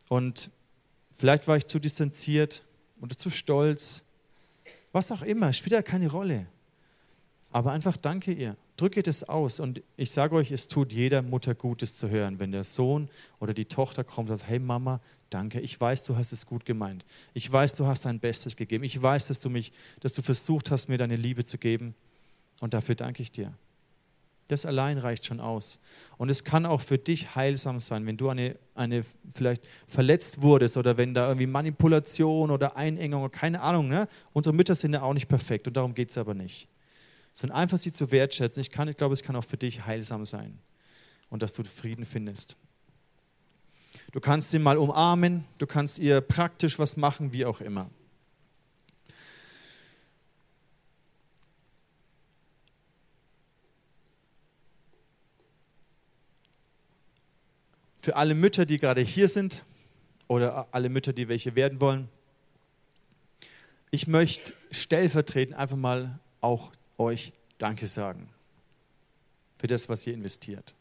und 0.10 0.52
vielleicht 1.12 1.48
war 1.48 1.58
ich 1.58 1.68
zu 1.68 1.80
distanziert 1.80 2.64
oder 3.02 3.18
zu 3.18 3.30
stolz. 3.30 4.04
Was 4.92 5.12
auch 5.12 5.22
immer, 5.22 5.54
spielt 5.54 5.74
ja 5.74 5.82
keine 5.82 6.12
Rolle. 6.12 6.48
Aber 7.52 7.72
einfach 7.72 7.98
danke 7.98 8.32
ihr 8.32 8.56
drücke 8.78 9.04
das 9.04 9.24
aus. 9.24 9.60
Und 9.60 9.82
ich 9.98 10.12
sage 10.12 10.36
euch, 10.36 10.52
es 10.52 10.68
tut 10.68 10.92
jeder 10.92 11.22
Mutter 11.22 11.56
Gutes 11.56 11.96
zu 11.96 12.10
hören, 12.10 12.40
wenn 12.40 12.52
der 12.52 12.64
Sohn 12.64 13.10
oder 13.40 13.54
die 13.54 13.66
Tochter 13.66 14.04
kommt 14.04 14.30
und 14.30 14.38
sagt, 14.38 14.50
hey 14.50 14.60
Mama, 14.60 15.00
danke, 15.30 15.60
ich 15.60 15.80
weiß, 15.80 16.04
du 16.04 16.16
hast 16.16 16.32
es 16.32 16.46
gut 16.46 16.66
gemeint. 16.66 17.06
Ich 17.34 17.52
weiß, 17.52 17.76
du 17.76 17.86
hast 17.86 18.06
dein 18.06 18.20
Bestes 18.20 18.56
gegeben. 18.56 18.84
Ich 18.84 19.02
weiß, 19.02 19.28
dass 19.28 19.40
du 19.40 19.50
mich, 19.50 19.72
dass 20.00 20.14
du 20.14 20.22
versucht 20.22 20.72
hast, 20.72 20.90
mir 20.90 20.98
deine 20.98 21.16
Liebe 21.16 21.46
zu 21.46 21.58
geben. 21.58 21.96
Und 22.60 22.74
dafür 22.74 22.96
danke 22.96 23.22
ich 23.22 23.32
dir. 23.32 23.54
Das 24.48 24.66
allein 24.66 24.98
reicht 24.98 25.26
schon 25.26 25.40
aus. 25.40 25.80
Und 26.18 26.30
es 26.30 26.44
kann 26.44 26.66
auch 26.66 26.82
für 26.82 26.98
dich 26.98 27.36
heilsam 27.36 27.80
sein, 27.80 28.06
wenn 28.06 28.18
du 28.18 28.30
eine, 28.30 28.58
eine 28.76 29.06
vielleicht 29.34 29.64
verletzt 29.88 30.42
wurdest 30.42 30.78
oder 30.78 30.98
wenn 30.98 31.14
da 31.14 31.28
irgendwie 31.28 31.48
Manipulation 31.48 32.52
oder 32.52 32.76
Einengung, 32.76 33.32
keine 33.32 33.62
Ahnung. 33.62 33.88
Ne? 33.88 34.08
Unsere 34.34 34.54
Mütter 34.54 34.76
sind 34.76 34.94
ja 34.94 35.02
auch 35.02 35.14
nicht 35.14 35.28
perfekt 35.28 35.68
und 35.68 35.78
darum 35.78 35.94
geht 35.94 36.10
es 36.10 36.18
aber 36.18 36.34
nicht 36.34 36.68
sondern 37.34 37.58
einfach 37.58 37.78
sie 37.78 37.92
zu 37.92 38.12
wertschätzen. 38.12 38.62
Ich, 38.62 38.72
kann, 38.72 38.88
ich 38.88 38.98
glaube, 38.98 39.14
es 39.14 39.24
kann 39.24 39.36
auch 39.36 39.44
für 39.44 39.58
dich 39.58 39.86
heilsam 39.86 40.26
sein 40.26 40.60
und 41.30 41.42
dass 41.42 41.54
du 41.54 41.64
Frieden 41.64 42.06
findest. 42.06 42.56
Du 44.12 44.20
kannst 44.20 44.52
sie 44.52 44.60
mal 44.60 44.78
umarmen, 44.78 45.46
du 45.58 45.66
kannst 45.66 46.00
ihr 46.00 46.22
praktisch 46.22 46.78
was 46.80 46.96
machen, 46.96 47.34
wie 47.34 47.46
auch 47.46 47.60
immer. 47.60 47.90
Für 58.04 58.18
alle 58.18 58.36
Mütter, 58.36 58.66
die 58.66 58.80
gerade 58.80 59.00
hier 59.00 59.30
sind 59.30 59.64
oder 60.28 60.68
alle 60.72 60.90
Mütter, 60.90 61.14
die 61.14 61.30
welche 61.30 61.56
werden 61.56 61.80
wollen, 61.80 62.10
ich 63.92 64.08
möchte 64.08 64.52
stellvertretend 64.72 65.56
einfach 65.56 65.78
mal 65.78 66.20
auch 66.42 66.74
euch 66.98 67.32
Danke 67.60 67.88
sagen 67.88 68.28
für 69.58 69.68
das, 69.68 69.88
was 69.88 70.06
ihr 70.06 70.14
investiert. 70.14 70.76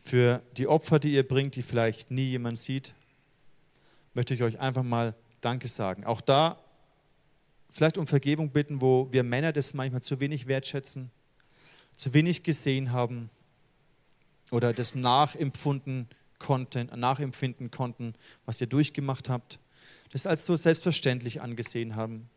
Für 0.00 0.42
die 0.56 0.66
Opfer, 0.66 0.98
die 0.98 1.12
ihr 1.12 1.22
bringt, 1.22 1.54
die 1.54 1.62
vielleicht 1.62 2.10
nie 2.10 2.30
jemand 2.30 2.58
sieht, 2.58 2.92
möchte 4.12 4.34
ich 4.34 4.42
euch 4.42 4.58
einfach 4.58 4.82
mal 4.82 5.14
Danke 5.40 5.68
sagen. 5.68 6.04
Auch 6.04 6.20
da 6.20 6.58
vielleicht 7.70 7.98
um 7.98 8.08
Vergebung 8.08 8.50
bitten, 8.50 8.80
wo 8.80 9.06
wir 9.12 9.22
Männer 9.22 9.52
das 9.52 9.74
manchmal 9.74 10.02
zu 10.02 10.18
wenig 10.18 10.48
wertschätzen, 10.48 11.12
zu 11.96 12.12
wenig 12.14 12.42
gesehen 12.42 12.90
haben 12.90 13.30
oder 14.50 14.72
das 14.72 14.94
nachempfunden 14.94 16.08
konnten, 16.38 16.86
nachempfinden 16.98 17.70
konnten, 17.70 18.14
was 18.44 18.60
ihr 18.60 18.66
durchgemacht 18.66 19.28
habt, 19.28 19.58
das 20.12 20.26
als 20.26 20.46
so 20.46 20.56
selbstverständlich 20.56 21.40
angesehen 21.40 21.96
haben. 21.96 22.28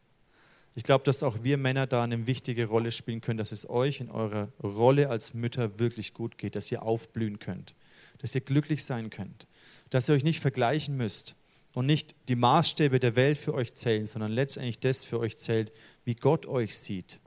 Ich 0.75 0.83
glaube, 0.83 1.03
dass 1.03 1.23
auch 1.23 1.43
wir 1.43 1.57
Männer 1.57 1.87
da 1.87 2.03
eine 2.03 2.27
wichtige 2.27 2.65
Rolle 2.67 2.91
spielen 2.91 3.21
können, 3.21 3.37
dass 3.37 3.51
es 3.51 3.69
euch 3.69 3.99
in 3.99 4.09
eurer 4.09 4.49
Rolle 4.63 5.09
als 5.09 5.33
Mütter 5.33 5.79
wirklich 5.79 6.13
gut 6.13 6.37
geht, 6.37 6.55
dass 6.55 6.71
ihr 6.71 6.83
aufblühen 6.83 7.39
könnt, 7.39 7.73
dass 8.19 8.35
ihr 8.35 8.41
glücklich 8.41 8.83
sein 8.83 9.09
könnt, 9.09 9.47
dass 9.89 10.09
ihr 10.09 10.15
euch 10.15 10.23
nicht 10.23 10.39
vergleichen 10.39 10.95
müsst 10.95 11.35
und 11.73 11.85
nicht 11.85 12.15
die 12.27 12.35
Maßstäbe 12.35 12.99
der 12.99 13.15
Welt 13.15 13.37
für 13.37 13.53
euch 13.53 13.73
zählen, 13.73 14.05
sondern 14.05 14.31
letztendlich 14.31 14.79
das 14.79 15.05
für 15.05 15.19
euch 15.19 15.37
zählt, 15.37 15.71
wie 16.05 16.15
Gott 16.15 16.45
euch 16.45 16.77
sieht. 16.77 17.19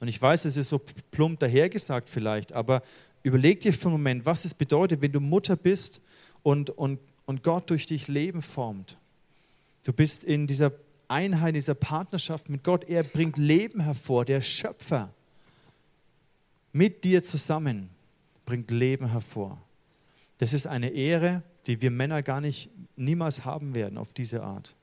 Und 0.00 0.08
ich 0.08 0.20
weiß, 0.20 0.44
es 0.44 0.56
ist 0.56 0.68
so 0.68 0.80
plump 1.12 1.38
dahergesagt 1.40 2.10
vielleicht, 2.10 2.52
aber 2.52 2.82
überleg 3.22 3.60
dir 3.60 3.72
für 3.72 3.86
einen 3.86 3.92
Moment, 3.92 4.26
was 4.26 4.44
es 4.44 4.54
bedeutet, 4.54 5.00
wenn 5.00 5.12
du 5.12 5.20
Mutter 5.20 5.56
bist 5.56 6.00
und, 6.42 6.70
und, 6.70 6.98
und 7.26 7.42
Gott 7.42 7.70
durch 7.70 7.86
dich 7.86 8.08
Leben 8.08 8.42
formt. 8.42 8.98
Du 9.84 9.92
bist 9.92 10.24
in 10.24 10.46
dieser 10.46 10.72
Einheit, 11.08 11.54
dieser 11.54 11.74
Partnerschaft 11.74 12.48
mit 12.48 12.64
Gott. 12.64 12.88
Er 12.88 13.02
bringt 13.02 13.36
Leben 13.36 13.80
hervor, 13.80 14.24
der 14.24 14.40
Schöpfer. 14.40 15.12
Mit 16.72 17.04
dir 17.04 17.22
zusammen 17.22 17.90
bringt 18.44 18.70
Leben 18.70 19.10
hervor. 19.10 19.58
Das 20.38 20.52
ist 20.52 20.66
eine 20.66 20.90
Ehre, 20.90 21.42
die 21.66 21.82
wir 21.82 21.90
Männer 21.90 22.22
gar 22.22 22.40
nicht 22.40 22.70
niemals 22.96 23.44
haben 23.44 23.74
werden 23.74 23.98
auf 23.98 24.12
diese 24.12 24.42
Art. 24.42 24.74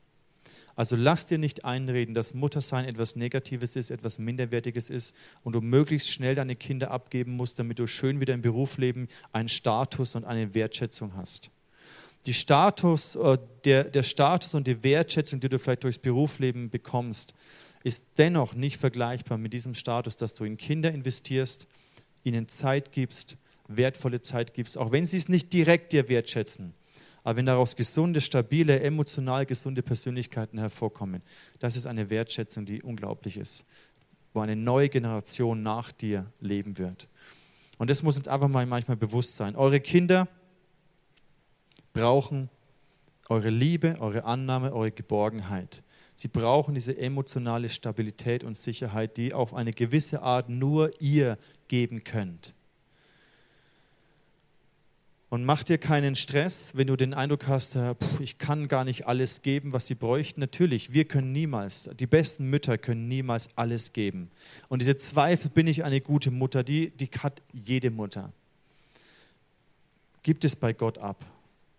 Also 0.80 0.96
lass 0.96 1.26
dir 1.26 1.40
nicht 1.40 1.66
einreden, 1.66 2.16
dass 2.16 2.34
Muttersein 2.34 2.86
etwas 2.86 3.18
Negatives 3.18 3.76
ist, 3.76 3.90
etwas 3.90 4.18
Minderwertiges 4.18 4.90
ist 4.90 5.14
und 5.44 5.54
du 5.54 5.60
möglichst 5.60 6.10
schnell 6.10 6.36
deine 6.36 6.56
Kinder 6.56 6.90
abgeben 6.92 7.36
musst, 7.36 7.60
damit 7.60 7.80
du 7.80 7.86
schön 7.86 8.22
wieder 8.22 8.34
im 8.34 8.42
Berufsleben 8.42 9.10
einen 9.34 9.50
Status 9.50 10.16
und 10.16 10.24
eine 10.24 10.56
Wertschätzung 10.56 11.18
hast 11.18 11.52
die 12.26 12.34
Status, 12.34 13.16
äh, 13.16 13.38
der, 13.66 13.86
der 13.86 14.04
Status 14.04 14.54
und 14.54 14.68
die 14.68 14.84
Wertschätzung, 14.84 15.40
die 15.40 15.50
du 15.50 15.60
vielleicht 15.60 15.84
durchs 15.84 16.00
Berufsleben 16.00 16.70
bekommst, 16.70 17.34
ist 17.84 18.04
dennoch 18.18 18.54
nicht 18.54 18.78
vergleichbar 18.78 19.38
mit 19.38 19.54
diesem 19.54 19.74
Status, 19.74 20.18
dass 20.18 20.34
du 20.34 20.44
in 20.44 20.58
Kinder 20.58 20.92
investierst, 20.92 21.68
ihnen 22.24 22.50
Zeit 22.50 22.92
gibst, 22.92 23.38
wertvolle 23.68 24.22
Zeit 24.22 24.54
gibst, 24.54 24.78
auch 24.78 24.92
wenn 24.92 25.06
sie 25.06 25.18
es 25.18 25.30
nicht 25.30 25.54
direkt 25.54 25.94
dir 25.94 26.10
wertschätzen. 26.10 26.74
Aber 27.24 27.38
wenn 27.38 27.46
daraus 27.46 27.76
gesunde, 27.76 28.22
stabile, 28.22 28.80
emotional 28.80 29.46
gesunde 29.46 29.82
Persönlichkeiten 29.82 30.58
hervorkommen, 30.58 31.22
das 31.60 31.76
ist 31.76 31.86
eine 31.86 32.10
Wertschätzung, 32.10 32.66
die 32.66 32.82
unglaublich 32.82 33.38
ist, 33.38 33.66
wo 34.34 34.40
eine 34.40 34.56
neue 34.56 34.90
Generation 34.90 35.62
nach 35.62 35.92
dir 35.92 36.32
leben 36.40 36.78
wird. 36.78 37.08
Und 37.78 37.90
das 37.90 38.04
muss 38.04 38.18
uns 38.18 38.28
einfach 38.28 38.48
mal 38.48 38.66
manchmal 38.66 38.98
bewusst 38.98 39.36
sein. 39.36 39.56
Eure 39.56 39.80
Kinder, 39.80 40.28
brauchen 41.94 42.50
eure 43.30 43.50
Liebe, 43.50 43.98
eure 44.00 44.24
Annahme, 44.24 44.74
eure 44.74 44.92
Geborgenheit. 44.92 45.84
Sie 46.16 46.28
brauchen 46.28 46.74
diese 46.74 46.98
emotionale 46.98 47.70
Stabilität 47.70 48.44
und 48.44 48.58
Sicherheit, 48.58 49.18
die 49.18 49.34
auf 49.34 49.54
eine 49.54 49.72
gewisse 49.72 50.22
Art 50.22 50.50
nur 50.50 50.92
ihr 51.02 51.38
geben 51.68 52.04
könnt. 52.04 52.54
Und 55.30 55.46
mach 55.46 55.64
dir 55.64 55.78
keinen 55.78 56.16
Stress, 56.16 56.72
wenn 56.74 56.88
du 56.88 56.96
den 56.96 57.14
Eindruck 57.14 57.48
hast, 57.48 57.76
äh, 57.76 57.94
ich 58.20 58.40
kann 58.40 58.68
gar 58.68 58.84
nicht 58.84 59.06
alles 59.06 59.44
geben, 59.44 59.74
was 59.74 59.86
sie 59.86 59.94
bräuchten. 59.94 60.40
Natürlich, 60.40 60.92
wir 60.92 61.06
können 61.06 61.32
niemals, 61.32 61.90
die 62.00 62.08
besten 62.08 62.50
Mütter 62.50 62.80
können 62.80 63.08
niemals 63.08 63.50
alles 63.56 63.94
geben. 63.94 64.32
Und 64.70 64.82
diese 64.82 64.98
Zweifel, 64.98 65.52
bin 65.52 65.68
ich 65.68 65.84
eine 65.84 66.02
gute 66.02 66.32
Mutter, 66.32 66.64
die, 66.64 66.90
die 66.90 67.10
hat 67.20 67.44
jede 67.54 67.92
Mutter. 67.92 68.34
Gibt 70.24 70.46
es 70.46 70.56
bei 70.56 70.74
Gott 70.74 70.98
ab. 70.98 71.24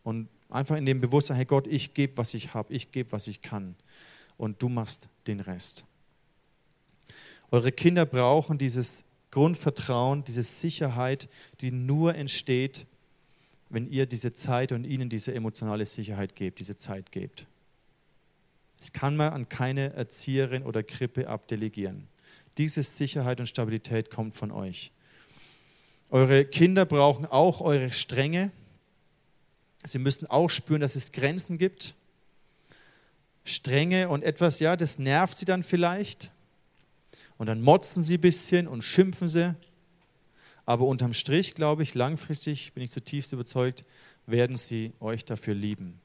Und 0.04 0.28
einfach 0.48 0.76
in 0.76 0.86
dem 0.86 1.00
Bewusstsein, 1.00 1.36
hey 1.36 1.44
Gott, 1.44 1.66
ich 1.66 1.92
gebe, 1.92 2.16
was 2.16 2.34
ich 2.34 2.54
habe, 2.54 2.72
ich 2.72 2.92
gebe, 2.92 3.10
was 3.10 3.26
ich 3.26 3.42
kann. 3.42 3.74
Und 4.36 4.62
du 4.62 4.68
machst 4.68 5.08
den 5.26 5.40
Rest. 5.40 5.84
Eure 7.50 7.72
Kinder 7.72 8.06
brauchen 8.06 8.58
dieses 8.58 9.04
Grundvertrauen, 9.32 10.22
diese 10.24 10.44
Sicherheit, 10.44 11.28
die 11.60 11.72
nur 11.72 12.14
entsteht, 12.14 12.86
wenn 13.70 13.90
ihr 13.90 14.06
diese 14.06 14.32
Zeit 14.32 14.72
und 14.72 14.84
ihnen 14.84 15.08
diese 15.08 15.34
emotionale 15.34 15.86
Sicherheit 15.86 16.36
gebt, 16.36 16.58
diese 16.58 16.76
Zeit 16.76 17.12
gebt. 17.12 17.46
Das 18.78 18.92
kann 18.92 19.16
man 19.16 19.32
an 19.32 19.48
keine 19.48 19.92
Erzieherin 19.94 20.64
oder 20.64 20.82
Krippe 20.82 21.28
abdelegieren. 21.28 22.08
Diese 22.58 22.82
Sicherheit 22.82 23.40
und 23.40 23.46
Stabilität 23.46 24.10
kommt 24.10 24.34
von 24.34 24.50
euch. 24.50 24.92
Eure 26.10 26.44
Kinder 26.44 26.84
brauchen 26.84 27.24
auch 27.24 27.60
eure 27.60 27.92
Strenge, 27.92 28.50
Sie 29.84 29.98
müssen 29.98 30.26
auch 30.26 30.48
spüren, 30.48 30.80
dass 30.80 30.96
es 30.96 31.12
Grenzen 31.12 31.58
gibt. 31.58 31.94
Strenge 33.44 34.08
und 34.08 34.22
etwas, 34.22 34.60
ja, 34.60 34.76
das 34.76 34.98
nervt 34.98 35.38
sie 35.38 35.46
dann 35.46 35.62
vielleicht. 35.62 36.30
Und 37.38 37.46
dann 37.46 37.62
motzen 37.62 38.02
sie 38.02 38.18
ein 38.18 38.20
bisschen 38.20 38.68
und 38.68 38.82
schimpfen 38.82 39.28
sie. 39.28 39.54
Aber 40.70 40.86
unterm 40.86 41.14
Strich, 41.14 41.54
glaube 41.54 41.82
ich, 41.82 41.96
langfristig 41.96 42.74
bin 42.74 42.84
ich 42.84 42.92
zutiefst 42.92 43.32
überzeugt, 43.32 43.84
werden 44.26 44.56
sie 44.56 44.92
euch 45.00 45.24
dafür 45.24 45.52
lieben. 45.52 46.00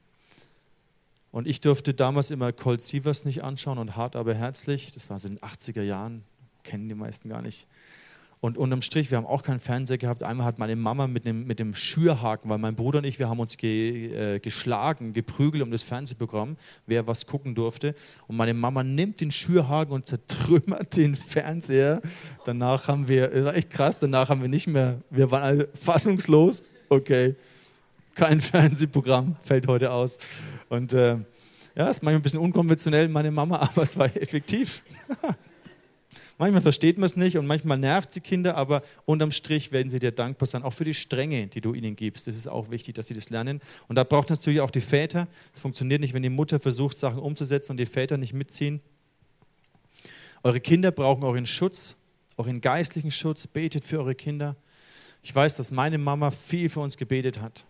Und 1.30 1.45
ich 1.45 1.62
durfte 1.62 1.93
damals 1.93 2.32
immer 2.32 2.51
Colt 2.51 2.82
Sievers 2.82 3.25
nicht 3.25 3.43
anschauen 3.43 3.78
und 3.78 3.95
hart 3.95 4.15
aber 4.15 4.34
herzlich. 4.34 4.91
Das 4.91 5.08
war 5.08 5.19
so 5.19 5.28
in 5.28 5.36
den 5.36 5.43
80er 5.43 5.84
Jahren, 5.84 6.23
kennen 6.63 6.89
die 6.89 6.95
meisten 6.95 7.30
gar 7.30 7.43
nicht. 7.43 7.67
Und 8.41 8.58
unterm 8.58 8.82
Strich, 8.82 9.10
wir 9.10 9.17
haben 9.17 9.26
auch 9.26 9.43
keinen 9.43 9.60
Fernseher 9.60 9.98
gehabt. 9.98 10.21
Einmal 10.21 10.45
hat 10.45 10.60
meine 10.60 10.76
Mama 10.76 11.08
mit 11.08 11.26
dem, 11.26 11.48
mit 11.48 11.60
dem 11.60 11.74
Schürhaken, 11.74 12.50
weil 12.50 12.58
mein 12.58 12.76
Bruder 12.76 13.00
und 13.00 13.06
ich, 13.06 13.17
wir 13.17 13.30
haben 13.30 13.39
uns 13.39 13.58
ge, 13.58 14.36
äh, 14.36 14.39
geschlagen, 14.39 15.13
geprügelt 15.13 15.63
um 15.63 15.71
das 15.71 15.84
Fernsehprogramm, 15.84 16.58
wer 16.86 17.08
was 17.08 17.26
gucken 17.26 17.56
durfte. 17.56 17.95
Und 18.28 18.38
meine 18.38 18.54
Mama 18.54 18.84
nimmt 18.84 19.21
den 19.21 19.32
Schürhaken 19.32 19.93
und 19.93 20.06
zertrümmert 20.06 20.95
den 20.95 21.15
Fernseher. 21.15 22.02
Danach 22.45 22.88
haben 22.88 23.08
wir, 23.08 23.30
das 23.30 23.45
war 23.45 23.56
echt 23.56 23.69
krass, 23.71 24.00
danach 24.00 24.30
haben 24.30 24.41
wir 24.41 24.50
nicht 24.50 24.67
mehr, 24.67 25.02
wir 25.10 25.32
waren 25.32 25.43
alle 25.43 25.69
fassungslos. 25.74 26.63
Okay, 26.89 27.36
kein 28.13 28.41
Fernsehprogramm, 28.41 29.38
fällt 29.43 29.67
heute 29.67 29.91
aus. 29.91 30.19
Und 30.69 30.93
äh, 30.93 31.17
ja, 31.76 31.89
ist 31.89 32.02
manchmal 32.04 32.15
ein 32.15 32.21
bisschen 32.21 32.39
unkonventionell, 32.39 33.10
meine 33.10 33.32
Mama, 33.32 33.58
aber 33.60 33.82
es 33.82 33.98
war 33.98 34.15
effektiv. 34.15 34.82
Manchmal 36.38 36.62
versteht 36.62 36.98
man 36.98 37.06
es 37.06 37.15
nicht 37.15 37.38
und 37.38 37.48
manchmal 37.48 37.78
nervt 37.78 38.12
sie 38.12 38.19
Kinder, 38.19 38.58
aber 38.58 38.84
unterm 39.06 39.32
Strich 39.32 39.71
werden 39.71 39.89
sie 39.89 40.00
dir 40.00 40.12
dankbar 40.12 40.48
sein, 40.48 40.63
auch 40.63 40.74
für 40.74 40.84
die 40.84 40.93
Strenge, 40.93 41.48
die 41.48 41.62
du 41.62 41.74
ihnen 41.74 41.95
gibst. 41.95 42.28
Das 42.28 42.36
ist 42.36 42.48
auch 42.48 42.69
wichtig, 42.69 42.95
dass 42.95 43.08
sie 43.08 43.13
das 43.13 43.30
lernen. 43.30 43.62
Und 43.88 43.95
da 43.95 44.04
braucht 44.04 44.30
es 44.30 44.39
natürlich 44.39 44.60
auch 44.60 44.71
die 44.71 44.82
Väter. 44.82 45.28
Es 45.54 45.62
funktioniert 45.62 46.02
nicht, 46.02 46.13
wenn 46.13 46.24
die 46.24 46.30
Mutter 46.30 46.60
versucht, 46.60 46.98
Sachen 46.98 47.19
umzusetzen 47.19 47.71
und 47.71 47.78
die 47.78 47.86
Väter 47.86 48.17
nicht 48.17 48.34
mitziehen. 48.34 48.82
Eure 50.43 50.60
Kinder 50.60 50.91
brauchen 50.91 51.24
euren 51.24 51.45
Schutz, 51.45 51.95
euren 52.36 52.60
geistlichen 52.60 53.12
Schutz. 53.12 53.48
Betet 53.48 53.86
für 53.86 54.00
eure 54.00 54.15
Kinder. 54.15 54.58
Ich 55.24 55.34
weiß, 55.34 55.56
dass 55.56 55.71
meine 55.71 55.98
Mama 55.98 56.32
viel 56.32 56.69
für 56.69 56.82
uns 56.82 56.98
gebetet 56.98 57.39
hat. 57.41 57.65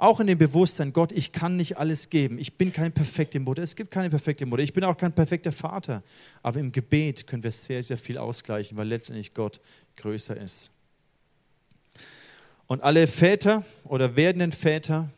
Auch 0.00 0.18
in 0.18 0.28
dem 0.28 0.38
Bewusstsein, 0.38 0.94
Gott, 0.94 1.12
ich 1.12 1.30
kann 1.30 1.58
nicht 1.58 1.76
alles 1.76 2.08
geben. 2.08 2.38
Ich 2.38 2.54
bin 2.54 2.72
keine 2.72 2.90
perfekte 2.90 3.38
Mutter. 3.38 3.62
Es 3.62 3.76
gibt 3.76 3.90
keine 3.90 4.08
perfekte 4.08 4.46
Mutter. 4.46 4.62
Ich 4.62 4.72
bin 4.72 4.82
auch 4.82 4.96
kein 4.96 5.12
perfekter 5.12 5.52
Vater. 5.52 6.02
Aber 6.42 6.58
im 6.58 6.72
Gebet 6.72 7.26
können 7.26 7.44
wir 7.44 7.52
sehr, 7.52 7.82
sehr 7.82 7.98
viel 7.98 8.16
ausgleichen, 8.16 8.78
weil 8.78 8.88
letztendlich 8.88 9.34
Gott 9.34 9.60
größer 9.96 10.38
ist. 10.38 10.70
Und 12.66 12.82
alle 12.82 13.06
Väter 13.06 13.62
oder 13.84 14.16
werdenden 14.16 14.52
Väter, 14.52 15.10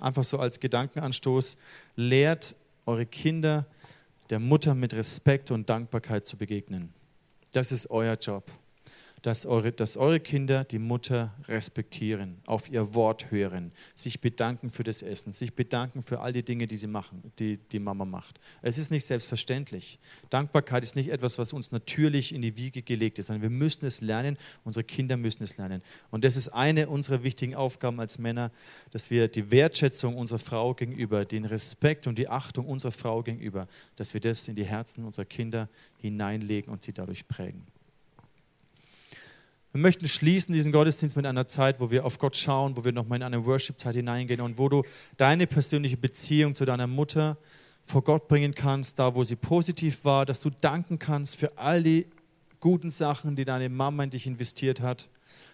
einfach 0.00 0.24
so 0.24 0.40
als 0.40 0.58
Gedankenanstoß, 0.58 1.56
lehrt 1.94 2.56
eure 2.86 3.06
Kinder 3.06 3.64
der 4.28 4.40
Mutter 4.40 4.74
mit 4.74 4.92
Respekt 4.92 5.52
und 5.52 5.70
Dankbarkeit 5.70 6.26
zu 6.26 6.36
begegnen. 6.36 6.92
Das 7.52 7.70
ist 7.70 7.88
euer 7.90 8.14
Job 8.14 8.50
dass 9.24 9.46
eure, 9.46 9.72
dass 9.72 9.96
eure 9.96 10.20
Kinder 10.20 10.64
die 10.64 10.78
Mutter 10.78 11.32
respektieren, 11.48 12.36
auf 12.44 12.70
ihr 12.70 12.94
Wort 12.94 13.30
hören, 13.30 13.72
sich 13.94 14.20
bedanken 14.20 14.70
für 14.70 14.84
das 14.84 15.00
Essen, 15.00 15.32
sich 15.32 15.54
bedanken 15.54 16.02
für 16.02 16.20
all 16.20 16.34
die 16.34 16.42
Dinge, 16.42 16.66
die 16.66 16.76
sie 16.76 16.88
machen, 16.88 17.32
die 17.38 17.56
die 17.56 17.78
Mama 17.78 18.04
macht. 18.04 18.38
Es 18.60 18.76
ist 18.76 18.90
nicht 18.90 19.06
selbstverständlich. 19.06 19.98
Dankbarkeit 20.28 20.84
ist 20.84 20.94
nicht 20.94 21.08
etwas, 21.08 21.38
was 21.38 21.54
uns 21.54 21.72
natürlich 21.72 22.34
in 22.34 22.42
die 22.42 22.58
Wiege 22.58 22.82
gelegt 22.82 23.18
ist, 23.18 23.28
sondern 23.28 23.40
wir 23.40 23.48
müssen 23.48 23.86
es 23.86 24.02
lernen, 24.02 24.36
unsere 24.62 24.84
Kinder 24.84 25.16
müssen 25.16 25.42
es 25.42 25.56
lernen. 25.56 25.80
Und 26.10 26.22
das 26.22 26.36
ist 26.36 26.48
eine 26.50 26.90
unserer 26.90 27.22
wichtigen 27.22 27.54
Aufgaben 27.54 28.00
als 28.00 28.18
Männer, 28.18 28.50
dass 28.90 29.08
wir 29.08 29.28
die 29.28 29.50
Wertschätzung 29.50 30.18
unserer 30.18 30.38
Frau 30.38 30.74
gegenüber, 30.74 31.24
den 31.24 31.46
Respekt 31.46 32.06
und 32.06 32.18
die 32.18 32.28
Achtung 32.28 32.66
unserer 32.66 32.92
Frau 32.92 33.22
gegenüber, 33.22 33.68
dass 33.96 34.12
wir 34.12 34.20
das 34.20 34.46
in 34.48 34.54
die 34.54 34.66
Herzen 34.66 35.02
unserer 35.02 35.24
Kinder 35.24 35.70
hineinlegen 35.96 36.70
und 36.70 36.84
sie 36.84 36.92
dadurch 36.92 37.26
prägen. 37.26 37.66
Wir 39.74 39.80
möchten 39.80 40.06
schließen 40.06 40.54
diesen 40.54 40.70
Gottesdienst 40.70 41.16
mit 41.16 41.26
einer 41.26 41.48
Zeit, 41.48 41.80
wo 41.80 41.90
wir 41.90 42.04
auf 42.04 42.18
Gott 42.18 42.36
schauen, 42.36 42.76
wo 42.76 42.84
wir 42.84 42.92
nochmal 42.92 43.16
in 43.16 43.24
eine 43.24 43.44
Worship-Zeit 43.44 43.96
hineingehen 43.96 44.40
und 44.40 44.56
wo 44.56 44.68
du 44.68 44.84
deine 45.16 45.48
persönliche 45.48 45.96
Beziehung 45.96 46.54
zu 46.54 46.64
deiner 46.64 46.86
Mutter 46.86 47.36
vor 47.84 48.04
Gott 48.04 48.28
bringen 48.28 48.54
kannst, 48.54 49.00
da 49.00 49.16
wo 49.16 49.24
sie 49.24 49.34
positiv 49.34 50.04
war, 50.04 50.26
dass 50.26 50.38
du 50.38 50.50
danken 50.50 51.00
kannst 51.00 51.34
für 51.34 51.58
all 51.58 51.82
die 51.82 52.06
guten 52.60 52.92
Sachen, 52.92 53.34
die 53.34 53.44
deine 53.44 53.68
Mama 53.68 54.04
in 54.04 54.10
dich 54.10 54.28
investiert 54.28 54.80
hat. 54.80 55.08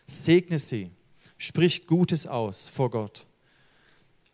Segne 0.04 0.59
sie, 0.59 0.90
sprich 1.38 1.87
Gutes 1.87 2.26
aus 2.26 2.68
vor 2.68 2.90
Gott, 2.90 3.26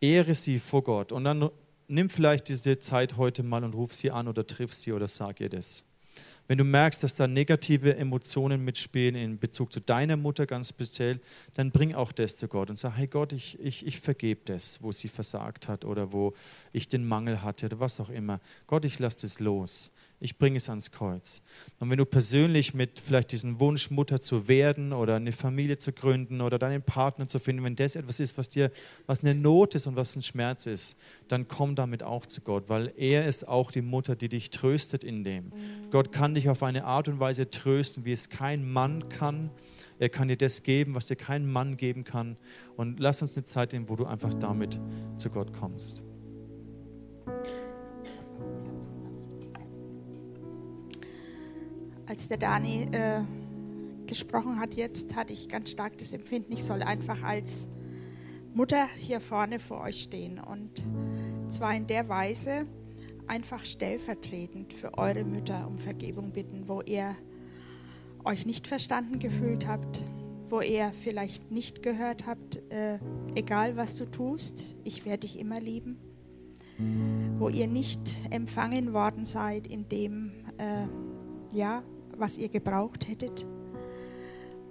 ehre 0.00 0.34
sie 0.34 0.58
vor 0.58 0.82
Gott 0.82 1.12
und 1.12 1.22
dann 1.22 1.48
nimm 1.86 2.10
vielleicht 2.10 2.48
diese 2.48 2.80
Zeit 2.80 3.16
heute 3.18 3.44
mal 3.44 3.62
und 3.62 3.76
ruf 3.76 3.94
sie 3.94 4.10
an 4.10 4.26
oder 4.26 4.44
triff 4.44 4.74
sie 4.74 4.92
oder 4.92 5.06
sag 5.06 5.40
ihr 5.40 5.48
das. 5.48 5.85
Wenn 6.48 6.58
du 6.58 6.64
merkst, 6.64 7.02
dass 7.02 7.14
da 7.14 7.26
negative 7.26 7.96
Emotionen 7.96 8.64
mitspielen 8.64 9.14
in 9.14 9.38
Bezug 9.38 9.72
zu 9.72 9.80
deiner 9.80 10.16
Mutter 10.16 10.46
ganz 10.46 10.68
speziell, 10.68 11.20
dann 11.54 11.72
bring 11.72 11.94
auch 11.94 12.12
das 12.12 12.36
zu 12.36 12.46
Gott 12.48 12.70
und 12.70 12.78
sag, 12.78 12.96
hey 12.96 13.08
Gott, 13.08 13.32
ich, 13.32 13.58
ich, 13.60 13.86
ich 13.86 14.00
vergebe 14.00 14.42
das, 14.44 14.82
wo 14.82 14.92
sie 14.92 15.08
versagt 15.08 15.68
hat 15.68 15.84
oder 15.84 16.12
wo 16.12 16.34
ich 16.72 16.88
den 16.88 17.06
Mangel 17.06 17.42
hatte 17.42 17.66
oder 17.66 17.80
was 17.80 17.98
auch 18.00 18.10
immer. 18.10 18.40
Gott, 18.66 18.84
ich 18.84 18.98
lasse 18.98 19.22
das 19.22 19.40
los 19.40 19.90
ich 20.18 20.38
bringe 20.38 20.56
es 20.56 20.68
ans 20.68 20.90
Kreuz. 20.90 21.42
Und 21.78 21.90
wenn 21.90 21.98
du 21.98 22.06
persönlich 22.06 22.72
mit 22.72 23.00
vielleicht 23.00 23.32
diesem 23.32 23.60
Wunsch, 23.60 23.90
Mutter 23.90 24.20
zu 24.20 24.48
werden 24.48 24.92
oder 24.92 25.16
eine 25.16 25.32
Familie 25.32 25.76
zu 25.76 25.92
gründen 25.92 26.40
oder 26.40 26.58
deinen 26.58 26.82
Partner 26.82 27.28
zu 27.28 27.38
finden, 27.38 27.64
wenn 27.64 27.76
das 27.76 27.96
etwas 27.96 28.18
ist, 28.18 28.38
was 28.38 28.48
dir, 28.48 28.70
was 29.06 29.22
eine 29.22 29.34
Not 29.34 29.74
ist 29.74 29.86
und 29.86 29.96
was 29.96 30.16
ein 30.16 30.22
Schmerz 30.22 30.66
ist, 30.66 30.96
dann 31.28 31.48
komm 31.48 31.74
damit 31.74 32.02
auch 32.02 32.24
zu 32.24 32.40
Gott, 32.40 32.68
weil 32.68 32.92
er 32.96 33.26
ist 33.26 33.46
auch 33.46 33.70
die 33.70 33.82
Mutter, 33.82 34.16
die 34.16 34.30
dich 34.30 34.50
tröstet 34.50 35.04
in 35.04 35.22
dem. 35.22 35.46
Mhm. 35.46 35.90
Gott 35.90 36.12
kann 36.12 36.34
dich 36.34 36.48
auf 36.48 36.62
eine 36.62 36.84
Art 36.84 37.08
und 37.08 37.20
Weise 37.20 37.50
trösten, 37.50 38.06
wie 38.06 38.12
es 38.12 38.30
kein 38.30 38.66
Mann 38.66 39.10
kann. 39.10 39.50
Er 39.98 40.08
kann 40.08 40.28
dir 40.28 40.36
das 40.36 40.62
geben, 40.62 40.94
was 40.94 41.06
dir 41.06 41.16
kein 41.16 41.50
Mann 41.50 41.76
geben 41.76 42.04
kann. 42.04 42.36
Und 42.76 43.00
lass 43.00 43.22
uns 43.22 43.36
eine 43.36 43.44
Zeit 43.44 43.72
nehmen, 43.72 43.88
wo 43.88 43.96
du 43.96 44.06
einfach 44.06 44.32
damit 44.34 44.80
zu 45.18 45.30
Gott 45.30 45.52
kommst. 45.52 46.02
Als 52.06 52.28
der 52.28 52.38
Dani 52.38 52.88
äh, 52.92 53.22
gesprochen 54.06 54.60
hat 54.60 54.74
jetzt, 54.74 55.14
hatte 55.16 55.32
ich 55.32 55.48
ganz 55.48 55.70
stark 55.70 55.98
das 55.98 56.12
Empfinden, 56.12 56.52
ich 56.52 56.64
soll 56.64 56.82
einfach 56.82 57.22
als 57.22 57.68
Mutter 58.54 58.88
hier 58.96 59.20
vorne 59.20 59.58
vor 59.58 59.82
euch 59.82 60.02
stehen. 60.02 60.38
Und 60.38 60.82
zwar 61.48 61.74
in 61.74 61.86
der 61.86 62.08
Weise, 62.08 62.66
einfach 63.26 63.64
stellvertretend 63.64 64.72
für 64.72 64.96
eure 64.96 65.24
Mütter 65.24 65.66
um 65.66 65.78
Vergebung 65.78 66.30
bitten, 66.30 66.68
wo 66.68 66.80
ihr 66.82 67.16
euch 68.24 68.46
nicht 68.46 68.66
verstanden 68.66 69.18
gefühlt 69.18 69.66
habt, 69.66 70.02
wo 70.48 70.60
ihr 70.60 70.92
vielleicht 71.02 71.50
nicht 71.50 71.82
gehört 71.82 72.26
habt, 72.26 72.56
äh, 72.70 72.98
egal 73.34 73.76
was 73.76 73.96
du 73.96 74.04
tust, 74.06 74.64
ich 74.84 75.04
werde 75.04 75.20
dich 75.20 75.38
immer 75.38 75.60
lieben, 75.60 75.98
wo 77.38 77.48
ihr 77.48 77.66
nicht 77.66 78.00
empfangen 78.30 78.92
worden 78.92 79.24
seid 79.24 79.66
in 79.66 79.88
dem, 79.88 80.32
äh, 80.58 80.86
ja, 81.56 81.82
was 82.18 82.38
ihr 82.38 82.48
gebraucht 82.48 83.08
hättet, 83.08 83.46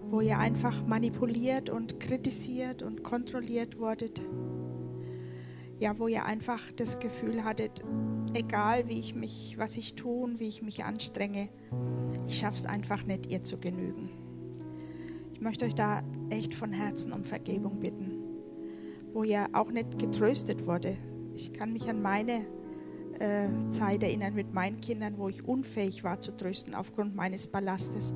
wo 0.10 0.21
ihr 0.21 0.38
einfach 0.39 0.86
manipuliert 0.86 1.69
und 1.69 1.99
kritisiert 1.99 2.84
und 2.84 3.03
kontrolliert 3.03 3.79
wurdet. 3.79 4.21
Ja, 5.79 5.99
wo 5.99 6.08
ihr 6.08 6.25
einfach 6.25 6.71
das 6.77 6.99
Gefühl 6.99 7.43
hattet, 7.43 7.84
egal 8.34 8.88
wie 8.88 8.99
ich 8.99 9.13
mich, 9.13 9.55
was 9.58 9.75
ich 9.75 9.95
tue, 9.95 10.39
wie 10.39 10.47
ich 10.47 10.62
mich 10.62 10.86
anstrenge, 10.86 11.49
ich 12.27 12.39
schaffe 12.39 12.58
es 12.58 12.65
einfach 12.65 13.05
nicht, 13.05 13.27
ihr 13.27 13.41
zu 13.41 13.58
genügen. 13.58 14.10
Ich 15.34 15.41
möchte 15.41 15.65
euch 15.65 15.75
da 15.75 16.01
echt 16.29 16.53
von 16.53 16.71
Herzen 16.71 17.12
um 17.12 17.25
Vergebung 17.25 17.79
bitten, 17.81 18.23
wo 19.13 19.23
ihr 19.23 19.47
auch 19.51 19.69
nicht 19.69 19.99
getröstet 19.99 20.65
wurde. 20.65 20.97
Ich 21.36 21.51
kann 21.51 21.73
mich 21.73 21.89
an 21.89 22.01
meine 22.01 22.45
äh, 23.19 23.49
Zeit 23.71 24.04
erinnern 24.04 24.34
mit 24.34 24.54
meinen 24.54 24.82
Kindern, 24.82 25.17
wo 25.17 25.30
ich 25.30 25.47
unfähig 25.47 26.04
war 26.04 26.19
zu 26.19 26.32
trösten 26.36 26.75
aufgrund 26.75 27.15
meines 27.15 27.47
Ballastes, 27.47 28.13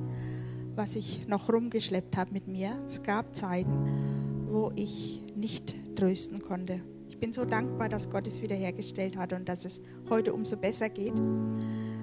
was 0.74 0.96
ich 0.96 1.26
noch 1.28 1.52
rumgeschleppt 1.52 2.16
habe 2.16 2.32
mit 2.32 2.48
mir. 2.48 2.78
Es 2.86 3.02
gab 3.02 3.34
Zeiten, 3.34 4.46
wo 4.50 4.72
ich 4.76 5.22
nicht 5.34 5.96
trösten 5.96 6.40
konnte. 6.40 6.80
Ich 7.08 7.18
bin 7.18 7.32
so 7.32 7.44
dankbar, 7.44 7.88
dass 7.88 8.10
Gott 8.10 8.26
es 8.26 8.40
wiederhergestellt 8.40 9.16
hat 9.16 9.32
und 9.32 9.48
dass 9.48 9.64
es 9.64 9.82
heute 10.08 10.32
umso 10.32 10.56
besser 10.56 10.88
geht. 10.88 11.14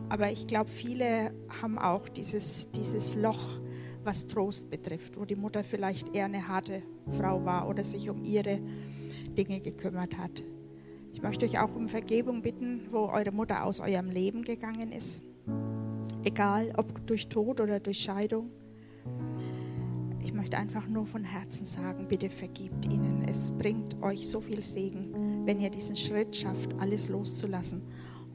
Aber 0.09 0.31
ich 0.31 0.47
glaube, 0.47 0.69
viele 0.69 1.33
haben 1.61 1.77
auch 1.77 2.07
dieses, 2.07 2.69
dieses 2.71 3.15
Loch, 3.15 3.59
was 4.03 4.27
Trost 4.27 4.69
betrifft, 4.69 5.19
wo 5.19 5.25
die 5.25 5.35
Mutter 5.35 5.63
vielleicht 5.63 6.15
eher 6.15 6.25
eine 6.25 6.47
harte 6.47 6.81
Frau 7.17 7.43
war 7.43 7.67
oder 7.67 7.83
sich 7.83 8.09
um 8.09 8.23
ihre 8.23 8.59
Dinge 9.37 9.59
gekümmert 9.59 10.17
hat. 10.17 10.43
Ich 11.17 11.23
möchte 11.23 11.47
euch 11.47 11.57
auch 11.57 11.73
um 11.73 11.87
Vergebung 11.87 12.43
bitten, 12.43 12.89
wo 12.91 13.07
eure 13.07 13.31
Mutter 13.31 13.65
aus 13.65 13.79
eurem 13.79 14.11
Leben 14.11 14.43
gegangen 14.43 14.91
ist. 14.91 15.23
Egal, 16.23 16.71
ob 16.77 17.07
durch 17.07 17.27
Tod 17.27 17.59
oder 17.59 17.79
durch 17.79 17.97
Scheidung. 17.97 18.51
Ich 20.23 20.31
möchte 20.31 20.59
einfach 20.59 20.87
nur 20.87 21.07
von 21.07 21.23
Herzen 21.23 21.65
sagen, 21.65 22.07
bitte 22.07 22.29
vergibt 22.29 22.85
ihnen. 22.85 23.25
Es 23.27 23.49
bringt 23.49 23.99
euch 24.03 24.29
so 24.29 24.41
viel 24.41 24.61
Segen, 24.61 25.43
wenn 25.47 25.59
ihr 25.59 25.71
diesen 25.71 25.95
Schritt 25.95 26.35
schafft, 26.35 26.75
alles 26.79 27.09
loszulassen 27.09 27.81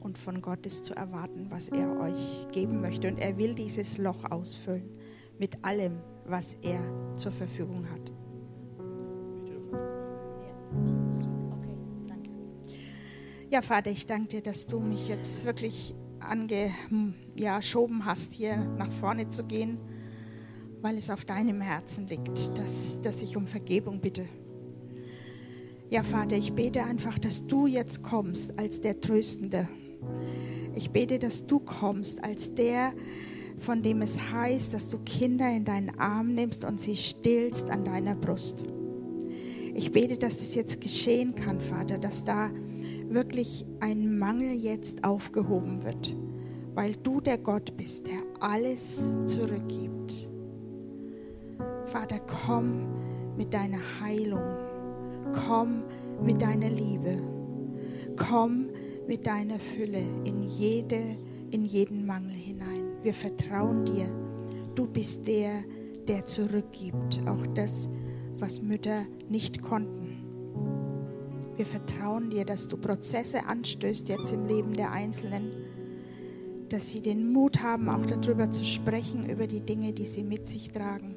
und 0.03 0.17
von 0.17 0.41
Gott 0.41 0.65
ist 0.65 0.83
zu 0.83 0.93
erwarten, 0.93 1.45
was 1.47 1.69
er 1.69 2.01
euch 2.01 2.47
geben 2.51 2.81
möchte. 2.81 3.07
Und 3.07 3.17
er 3.17 3.37
will 3.37 3.55
dieses 3.55 3.97
Loch 3.97 4.29
ausfüllen 4.29 4.89
mit 5.39 5.63
allem, 5.63 6.01
was 6.25 6.57
er 6.61 6.81
zur 7.15 7.31
Verfügung 7.31 7.89
hat. 7.89 8.12
Ja, 13.53 13.61
Vater, 13.61 13.91
ich 13.91 14.07
danke 14.07 14.29
dir, 14.29 14.41
dass 14.41 14.65
du 14.65 14.79
mich 14.79 15.07
jetzt 15.07 15.45
wirklich 15.45 15.93
angeschoben 16.19 17.19
ja, 17.35 18.05
hast, 18.05 18.33
hier 18.33 18.57
nach 18.57 18.91
vorne 18.93 19.29
zu 19.29 19.43
gehen, 19.43 19.77
weil 20.81 20.97
es 20.97 21.11
auf 21.11 21.23
deinem 21.23 21.61
Herzen 21.61 22.07
liegt, 22.07 22.57
dass, 22.57 22.99
dass 23.03 23.21
ich 23.21 23.37
um 23.37 23.45
Vergebung 23.45 24.01
bitte. 24.01 24.27
Ja, 25.91 26.01
Vater, 26.01 26.35
ich 26.35 26.53
bete 26.53 26.83
einfach, 26.83 27.19
dass 27.19 27.45
du 27.45 27.67
jetzt 27.67 28.01
kommst 28.01 28.57
als 28.57 28.81
der 28.81 28.99
Tröstende. 28.99 29.69
Ich 30.73 30.89
bete, 30.89 31.19
dass 31.19 31.45
du 31.45 31.59
kommst 31.59 32.23
als 32.23 32.55
der, 32.55 32.91
von 33.59 33.83
dem 33.83 34.01
es 34.01 34.17
heißt, 34.31 34.73
dass 34.73 34.89
du 34.89 34.97
Kinder 34.97 35.47
in 35.55 35.63
deinen 35.63 35.99
Arm 35.99 36.33
nimmst 36.33 36.65
und 36.65 36.79
sie 36.81 36.95
stillst 36.95 37.69
an 37.69 37.85
deiner 37.85 38.15
Brust. 38.15 38.63
Ich 39.75 39.91
bete, 39.91 40.17
dass 40.17 40.37
das 40.37 40.53
jetzt 40.53 40.81
geschehen 40.81 41.33
kann, 41.33 41.59
Vater, 41.59 41.97
dass 41.97 42.23
da 42.23 42.51
wirklich 43.09 43.65
ein 43.79 44.17
Mangel 44.19 44.53
jetzt 44.53 45.03
aufgehoben 45.03 45.83
wird, 45.83 46.15
weil 46.75 46.95
du 47.01 47.21
der 47.21 47.39
Gott 47.39 47.75
bist, 47.75 48.05
der 48.05 48.19
alles 48.39 49.01
zurückgibt. 49.25 50.29
Vater, 51.85 52.19
komm 52.45 52.87
mit 53.35 53.53
deiner 53.53 53.79
Heilung, 53.99 54.57
komm 55.47 55.83
mit 56.23 56.41
deiner 56.41 56.69
Liebe, 56.69 57.17
komm 58.15 58.69
mit 59.07 59.25
deiner 59.25 59.59
Fülle 59.59 60.03
in, 60.23 60.43
jede, 60.43 61.01
in 61.49 61.65
jeden 61.65 62.05
Mangel 62.05 62.31
hinein. 62.31 62.83
Wir 63.01 63.13
vertrauen 63.13 63.85
dir. 63.85 64.07
Du 64.75 64.87
bist 64.87 65.25
der, 65.27 65.63
der 66.07 66.25
zurückgibt, 66.25 67.21
auch 67.27 67.45
das, 67.53 67.89
was 68.43 68.61
Mütter 68.61 69.05
nicht 69.29 69.61
konnten. 69.61 70.21
Wir 71.55 71.65
vertrauen 71.65 72.29
dir, 72.29 72.43
dass 72.43 72.67
du 72.67 72.75
Prozesse 72.75 73.45
anstößt 73.45 74.09
jetzt 74.09 74.33
im 74.33 74.47
Leben 74.47 74.73
der 74.73 74.91
Einzelnen, 74.91 75.49
dass 76.67 76.91
sie 76.91 76.99
den 76.99 77.31
Mut 77.31 77.61
haben, 77.61 77.87
auch 77.87 78.05
darüber 78.05 78.51
zu 78.51 78.65
sprechen, 78.65 79.29
über 79.29 79.47
die 79.47 79.61
Dinge, 79.61 79.93
die 79.93 80.05
sie 80.05 80.23
mit 80.23 80.45
sich 80.45 80.71
tragen. 80.71 81.15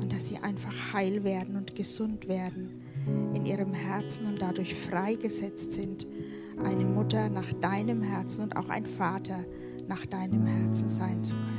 Und 0.00 0.12
dass 0.12 0.26
sie 0.26 0.38
einfach 0.38 0.94
heil 0.94 1.22
werden 1.22 1.56
und 1.56 1.76
gesund 1.76 2.26
werden 2.26 2.82
in 3.34 3.46
ihrem 3.46 3.72
Herzen 3.72 4.26
und 4.26 4.42
dadurch 4.42 4.74
freigesetzt 4.74 5.74
sind, 5.74 6.08
eine 6.60 6.86
Mutter 6.86 7.28
nach 7.28 7.52
deinem 7.52 8.02
Herzen 8.02 8.42
und 8.42 8.56
auch 8.56 8.68
ein 8.68 8.86
Vater 8.86 9.44
nach 9.86 10.04
deinem 10.06 10.44
Herzen 10.44 10.88
sein 10.88 11.22
zu 11.22 11.34
können. 11.34 11.55